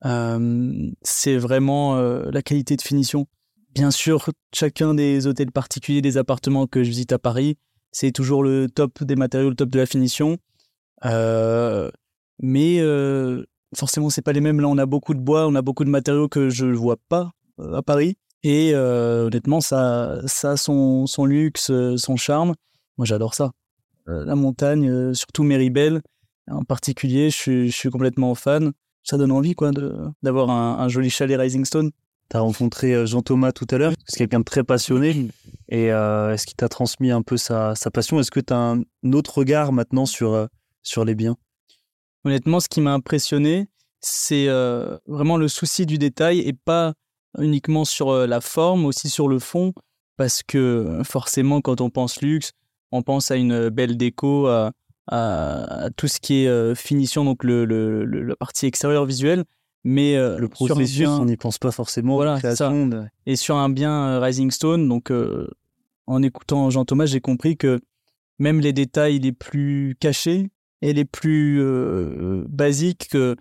c'est 0.02 1.36
vraiment 1.36 1.96
la 1.96 2.42
qualité 2.42 2.76
de 2.76 2.82
finition. 2.82 3.26
Bien 3.74 3.90
sûr, 3.90 4.28
chacun 4.52 4.94
des 4.94 5.26
hôtels 5.26 5.50
particuliers, 5.50 6.02
des 6.02 6.18
appartements 6.18 6.66
que 6.66 6.82
je 6.84 6.88
visite 6.88 7.12
à 7.12 7.18
Paris, 7.18 7.56
c'est 7.90 8.12
toujours 8.12 8.42
le 8.42 8.68
top 8.68 9.02
des 9.02 9.16
matériaux, 9.16 9.50
le 9.50 9.56
top 9.56 9.70
de 9.70 9.78
la 9.78 9.86
finition. 9.86 10.38
mais 12.42 12.80
forcément, 13.74 14.10
c'est 14.10 14.22
pas 14.22 14.32
les 14.32 14.40
mêmes. 14.40 14.60
Là, 14.60 14.68
on 14.68 14.78
a 14.78 14.86
beaucoup 14.86 15.14
de 15.14 15.20
bois, 15.20 15.46
on 15.46 15.54
a 15.54 15.62
beaucoup 15.62 15.84
de 15.84 15.90
matériaux 15.90 16.28
que 16.28 16.50
je 16.50 16.66
ne 16.66 16.74
vois 16.74 16.96
pas 17.08 17.32
à 17.58 17.82
Paris. 17.82 18.16
Et 18.42 18.74
honnêtement, 18.74 19.60
ça, 19.60 20.20
ça 20.26 20.52
a 20.52 20.56
son, 20.56 21.06
son 21.06 21.24
luxe, 21.24 21.72
son 21.96 22.16
charme. 22.16 22.54
Moi, 22.98 23.06
j'adore 23.06 23.34
ça. 23.34 23.52
la 24.06 24.34
montagne, 24.34 25.14
surtout 25.14 25.44
Méribel 25.44 26.02
en 26.50 26.64
particulier, 26.64 27.30
je 27.30 27.68
suis 27.68 27.90
complètement 27.90 28.34
fan 28.34 28.72
ça 29.02 29.16
donne 29.16 29.32
envie 29.32 29.54
quoi 29.54 29.70
d'avoir 30.22 30.50
un, 30.50 30.88
joli 30.88 31.10
chalet 31.10 31.38
Rising 31.38 31.64
Stone. 31.64 31.90
Tu 32.30 32.36
as 32.36 32.40
rencontré 32.40 32.94
euh, 32.94 33.06
Jean-Thomas 33.06 33.52
tout 33.52 33.66
à 33.70 33.78
l'heure, 33.78 33.92
c'est 34.06 34.18
quelqu'un 34.18 34.40
de 34.40 34.44
très 34.44 34.64
passionné. 34.64 35.28
Et 35.68 35.92
euh, 35.92 36.32
est-ce 36.32 36.46
qu'il 36.46 36.56
t'a 36.56 36.68
transmis 36.68 37.10
un 37.10 37.22
peu 37.22 37.36
sa, 37.36 37.74
passion? 37.92 38.20
Est-ce 38.20 38.30
que 38.30 38.40
tu 38.40 38.52
as 38.52 38.56
un 38.56 38.82
autre 39.12 39.38
regard 39.38 39.72
maintenant 39.72 40.06
sur, 40.06 40.32
euh, 40.32 40.46
sur 40.82 41.04
les 41.04 41.14
biens? 41.14 41.36
Honnêtement, 42.24 42.60
ce 42.60 42.68
qui 42.68 42.80
m'a 42.80 42.92
impressionné, 42.92 43.66
c'est 44.00 44.46
vraiment 45.06 45.36
le 45.36 45.48
souci 45.48 45.86
du 45.86 45.98
détail 45.98 46.38
et 46.40 46.52
pas 46.52 46.94
uniquement 47.38 47.84
sur 47.84 48.26
la 48.26 48.40
forme, 48.40 48.84
aussi 48.84 49.10
sur 49.10 49.28
le 49.28 49.38
fond. 49.40 49.72
Parce 50.16 50.42
que 50.42 51.00
forcément, 51.04 51.60
quand 51.60 51.80
on 51.80 51.90
pense 51.90 52.20
luxe, 52.20 52.52
on 52.92 53.02
pense 53.02 53.32
à 53.32 53.36
une 53.36 53.70
belle 53.70 53.96
déco, 53.96 54.46
à, 54.46 54.70
à, 55.08 55.88
tout 55.96 56.08
ce 56.08 56.20
qui 56.20 56.44
est 56.44 56.74
finition, 56.74 57.24
donc 57.24 57.44
le, 57.44 57.64
le, 57.64 58.04
la 58.04 58.36
partie 58.36 58.66
extérieure 58.66 59.04
visuelle. 59.04 59.44
Mais 59.84 60.16
le 60.16 60.46
processus, 60.48 61.08
on 61.08 61.24
n'y 61.24 61.36
pense 61.36 61.58
pas 61.58 61.72
forcément. 61.72 62.14
Voilà. 62.14 62.38
Et 63.26 63.36
sur 63.36 63.56
un 63.56 63.68
bien 63.68 64.20
Rising 64.20 64.50
Stone, 64.50 64.88
donc 64.88 65.12
en 66.06 66.22
écoutant 66.22 66.70
Jean 66.70 66.84
Thomas, 66.84 67.06
j'ai 67.06 67.20
compris 67.20 67.56
que 67.56 67.80
même 68.38 68.60
les 68.60 68.72
détails 68.72 69.18
les 69.18 69.32
plus 69.32 69.96
cachés 69.98 70.50
et 70.82 70.92
les 70.92 71.04
plus 71.04 71.60
basiques, 72.48 73.08
que 73.10 73.36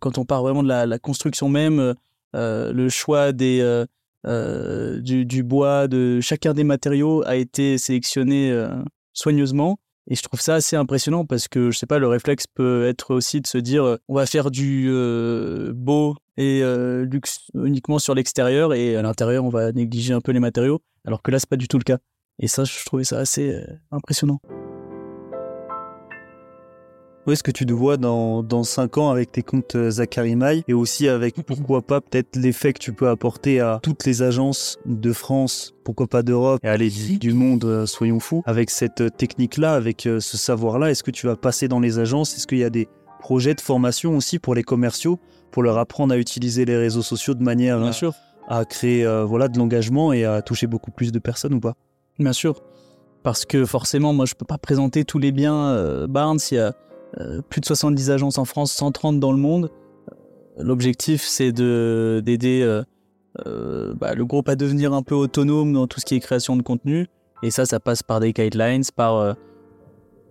quand 0.00 0.18
on 0.18 0.26
parle 0.26 0.42
vraiment 0.42 0.62
de 0.62 0.68
la, 0.68 0.84
la 0.84 0.98
construction 0.98 1.48
même, 1.48 1.94
le 2.34 2.88
choix 2.90 3.32
des 3.32 3.86
euh, 4.26 5.00
du, 5.00 5.24
du, 5.24 5.42
bois, 5.42 5.88
de 5.88 6.20
chacun 6.20 6.52
des 6.52 6.64
matériaux 6.64 7.22
a 7.24 7.36
été 7.36 7.78
sélectionné 7.78 8.50
euh, 8.50 8.68
soigneusement. 9.14 9.78
Et 10.10 10.16
je 10.16 10.22
trouve 10.22 10.40
ça 10.40 10.56
assez 10.56 10.76
impressionnant 10.76 11.24
parce 11.24 11.48
que, 11.48 11.70
je 11.70 11.78
sais 11.78 11.86
pas, 11.86 11.98
le 11.98 12.08
réflexe 12.08 12.46
peut 12.46 12.86
être 12.86 13.14
aussi 13.14 13.40
de 13.40 13.46
se 13.46 13.58
dire 13.58 13.84
euh, 13.84 13.96
on 14.08 14.14
va 14.14 14.26
faire 14.26 14.50
du 14.50 14.90
beau 15.72 16.16
et 16.36 16.62
luxe 17.04 17.50
uniquement 17.54 17.98
sur 17.98 18.14
l'extérieur 18.14 18.74
et 18.74 18.96
à 18.96 19.02
l'intérieur, 19.02 19.44
on 19.44 19.50
va 19.50 19.72
négliger 19.72 20.12
un 20.12 20.20
peu 20.20 20.32
les 20.32 20.40
matériaux. 20.40 20.80
Alors 21.06 21.22
que 21.22 21.30
là, 21.30 21.38
c'est 21.38 21.48
pas 21.48 21.56
du 21.56 21.68
tout 21.68 21.78
le 21.78 21.84
cas. 21.84 21.98
Et 22.38 22.48
ça, 22.48 22.64
je 22.64 22.84
trouvais 22.84 23.04
ça 23.04 23.18
assez 23.18 23.62
impressionnant. 23.90 24.40
Où 27.26 27.32
est-ce 27.32 27.42
que 27.42 27.50
tu 27.50 27.66
te 27.66 27.72
vois 27.72 27.98
dans, 27.98 28.42
dans 28.42 28.64
5 28.64 28.96
ans 28.96 29.10
avec 29.10 29.30
tes 29.30 29.42
comptes 29.42 29.74
euh, 29.76 29.90
Zachary 29.90 30.36
Maille 30.36 30.64
et 30.68 30.72
aussi 30.72 31.06
avec, 31.06 31.34
pourquoi 31.46 31.82
pas, 31.82 32.00
peut-être 32.00 32.36
l'effet 32.36 32.72
que 32.72 32.78
tu 32.78 32.94
peux 32.94 33.08
apporter 33.08 33.60
à 33.60 33.78
toutes 33.82 34.06
les 34.06 34.22
agences 34.22 34.78
de 34.86 35.12
France, 35.12 35.74
pourquoi 35.84 36.06
pas 36.06 36.22
d'Europe 36.22 36.60
et 36.64 36.68
aller 36.68 36.90
du, 36.90 37.34
monde, 37.34 37.64
euh, 37.64 37.84
soyons 37.84 38.20
fous, 38.20 38.42
avec 38.46 38.70
cette 38.70 39.02
euh, 39.02 39.10
technique-là, 39.10 39.74
avec 39.74 40.02
ce 40.02 40.20
savoir-là, 40.20 40.90
est-ce 40.90 41.02
que 41.02 41.10
tu 41.10 41.26
vas 41.26 41.36
passer 41.36 41.68
dans 41.68 41.78
les 41.78 41.98
agences? 41.98 42.34
Est-ce 42.36 42.46
qu'il 42.46 42.58
y 42.58 42.64
a 42.64 42.70
des 42.70 42.88
projets 43.18 43.54
de 43.54 43.60
formation 43.60 44.16
aussi 44.16 44.38
pour 44.38 44.54
les 44.54 44.62
commerciaux, 44.62 45.18
pour 45.50 45.62
leur 45.62 45.76
apprendre 45.76 46.14
à 46.14 46.16
utiliser 46.16 46.64
les 46.64 46.78
réseaux 46.78 47.02
sociaux 47.02 47.34
de 47.34 47.42
manière 47.42 47.78
Bien 47.78 47.92
sûr. 47.92 48.14
à 48.48 48.64
créer 48.64 49.06
voilà, 49.26 49.48
de 49.48 49.58
l'engagement 49.58 50.14
et 50.14 50.24
à 50.24 50.40
toucher 50.40 50.66
beaucoup 50.66 50.90
plus 50.90 51.12
de 51.12 51.18
personnes 51.18 51.52
ou 51.52 51.60
pas? 51.60 51.74
Bien 52.18 52.32
sûr. 52.32 52.62
Parce 53.22 53.44
que 53.44 53.66
forcément, 53.66 54.14
moi, 54.14 54.24
je 54.24 54.34
peux 54.34 54.46
pas 54.46 54.56
présenter 54.56 55.04
tous 55.04 55.18
les 55.18 55.32
biens 55.32 56.06
Barnes. 56.08 56.38
Il 56.50 56.54
y 56.54 56.58
a 56.58 56.74
plus 57.48 57.60
de 57.60 57.66
70 57.66 58.10
agences 58.10 58.38
en 58.38 58.44
France, 58.44 58.72
130 58.72 59.20
dans 59.20 59.32
le 59.32 59.38
monde. 59.38 59.70
Euh, 60.58 60.62
l'objectif, 60.62 61.22
c'est 61.22 61.52
d'aider 61.52 62.82
euh, 63.46 63.94
bah, 63.94 64.14
le 64.14 64.24
groupe 64.24 64.48
à 64.48 64.56
devenir 64.56 64.92
un 64.92 65.02
peu 65.02 65.14
autonome 65.14 65.72
dans 65.72 65.86
tout 65.86 66.00
ce 66.00 66.06
qui 66.06 66.14
est 66.14 66.20
création 66.20 66.56
de 66.56 66.62
contenu. 66.62 67.06
Et 67.42 67.50
ça, 67.50 67.64
ça 67.64 67.80
passe 67.80 68.02
par 68.02 68.20
des 68.20 68.32
guidelines, 68.32 68.82
par 68.94 69.36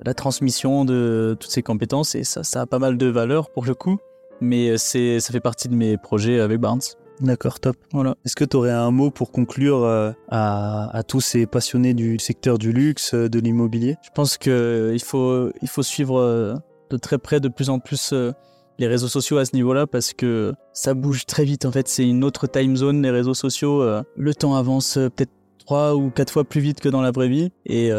la 0.06 0.14
transmission 0.14 0.86
de 0.86 1.36
toutes 1.40 1.50
ces 1.50 1.64
compétences. 1.64 2.14
Et 2.14 2.24
ça, 2.24 2.44
ça 2.44 2.62
a 2.62 2.66
pas 2.68 2.78
mal 2.78 2.98
de 2.98 3.08
valeur 3.08 3.50
pour 3.50 3.66
le 3.66 3.74
coup. 3.74 3.98
Mais 4.42 4.78
ça 4.78 5.20
fait 5.32 5.40
partie 5.40 5.70
de 5.70 5.76
mes 5.76 5.98
projets 5.98 6.40
avec 6.40 6.60
Barnes. 6.60 6.82
D'accord, 7.20 7.60
top. 7.60 7.76
Voilà. 7.92 8.16
Est-ce 8.26 8.36
que 8.36 8.46
tu 8.46 8.56
aurais 8.56 8.72
un 8.72 8.92
mot 8.92 9.10
pour 9.10 9.32
conclure 9.32 9.86
à, 9.86 10.16
à, 10.30 11.04
tous 11.04 11.20
ces 11.20 11.48
passionnés 11.48 11.96
du 11.96 12.20
secteur 12.20 12.60
du 12.60 12.72
luxe, 12.72 13.16
de 13.16 13.40
l'immobilier? 13.40 13.98
Je 14.04 14.12
pense 14.14 14.38
qu'il 14.38 15.02
faut, 15.04 15.50
il 15.62 15.68
faut 15.68 15.84
suivre 15.84 16.62
de 16.90 16.98
très 16.98 17.18
près 17.18 17.40
de 17.40 17.48
plus 17.48 17.70
en 17.70 17.80
plus 17.80 18.12
euh, 18.14 18.32
les 18.78 18.88
réseaux 18.88 19.08
sociaux 19.08 19.38
à 19.38 19.46
ce 19.46 19.56
niveau-là 19.56 19.88
parce 19.88 20.14
que 20.14 20.54
ça 20.74 20.94
bouge 20.94 21.26
très 21.26 21.44
vite. 21.44 21.66
En 21.66 21.72
fait, 21.72 21.88
c'est 21.88 22.08
une 22.08 22.24
autre 22.24 22.48
time 22.48 22.76
zone, 22.76 23.02
les 23.02 23.12
réseaux 23.12 23.34
sociaux. 23.34 23.82
Euh, 23.82 24.04
le 24.16 24.34
temps 24.34 24.56
avance 24.56 24.98
euh, 24.98 25.10
peut-être 25.10 25.32
trois 25.66 25.96
ou 25.96 26.10
quatre 26.10 26.32
fois 26.32 26.46
plus 26.46 26.62
vite 26.62 26.80
que 26.80 26.90
dans 26.90 27.02
la 27.02 27.12
vraie 27.12 27.28
vie. 27.28 27.52
Et 27.68 27.92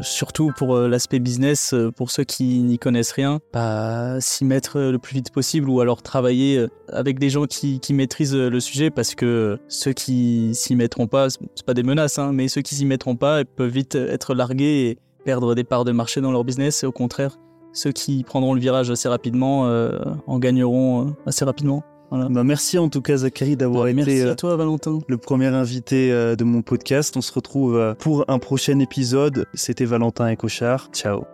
surtout 0.00 0.50
pour 0.56 0.76
l'aspect 0.76 1.20
business, 1.20 1.72
pour 1.94 2.10
ceux 2.10 2.24
qui 2.24 2.58
n'y 2.62 2.80
connaissent 2.80 3.12
rien, 3.12 3.38
bah, 3.52 4.20
s'y 4.20 4.44
mettre 4.44 4.80
le 4.80 4.98
plus 4.98 5.14
vite 5.14 5.30
possible 5.30 5.70
ou 5.70 5.80
alors 5.80 6.02
travailler 6.02 6.66
avec 6.88 7.20
des 7.20 7.30
gens 7.30 7.44
qui, 7.44 7.78
qui 7.78 7.94
maîtrisent 7.94 8.34
le 8.34 8.58
sujet 8.58 8.90
parce 8.90 9.14
que 9.14 9.60
ceux 9.68 9.92
qui 9.92 10.50
s'y 10.54 10.74
mettront 10.74 11.06
pas, 11.06 11.30
c'est 11.30 11.64
pas 11.64 11.74
des 11.74 11.84
menaces, 11.84 12.18
hein, 12.18 12.32
mais 12.32 12.48
ceux 12.48 12.62
qui 12.62 12.74
s'y 12.74 12.86
mettront 12.86 13.14
pas 13.14 13.44
peuvent 13.44 13.70
vite 13.70 13.94
être 13.94 14.34
largués 14.34 14.88
et 14.88 14.98
perdre 15.24 15.54
des 15.54 15.62
parts 15.62 15.84
de 15.84 15.92
marché 15.92 16.20
dans 16.20 16.32
leur 16.32 16.42
business. 16.42 16.82
Et 16.82 16.86
au 16.86 16.92
contraire, 16.92 17.36
ceux 17.72 17.92
qui 17.92 18.24
prendront 18.24 18.54
le 18.54 18.60
virage 18.60 18.90
assez 18.90 19.08
rapidement 19.08 19.66
euh, 19.66 19.98
en 20.26 20.38
gagneront 20.38 21.06
euh, 21.06 21.10
assez 21.26 21.44
rapidement. 21.44 21.82
Bah, 22.10 22.42
merci 22.42 22.76
en 22.76 22.88
tout 22.88 23.02
cas 23.02 23.18
Zachary 23.18 23.56
d'avoir 23.56 23.84
bah, 23.84 23.90
été 23.90 24.04
merci 24.04 24.22
à 24.22 24.34
toi, 24.34 24.56
Valentin. 24.56 24.98
le 25.06 25.16
premier 25.16 25.46
invité 25.46 26.10
euh, 26.10 26.34
de 26.34 26.42
mon 26.42 26.62
podcast. 26.62 27.16
On 27.16 27.20
se 27.20 27.32
retrouve 27.32 27.94
pour 28.00 28.24
un 28.28 28.38
prochain 28.38 28.80
épisode. 28.80 29.46
C'était 29.54 29.84
Valentin 29.84 30.28
et 30.28 30.36
Cochard. 30.36 30.88
Ciao. 30.92 31.24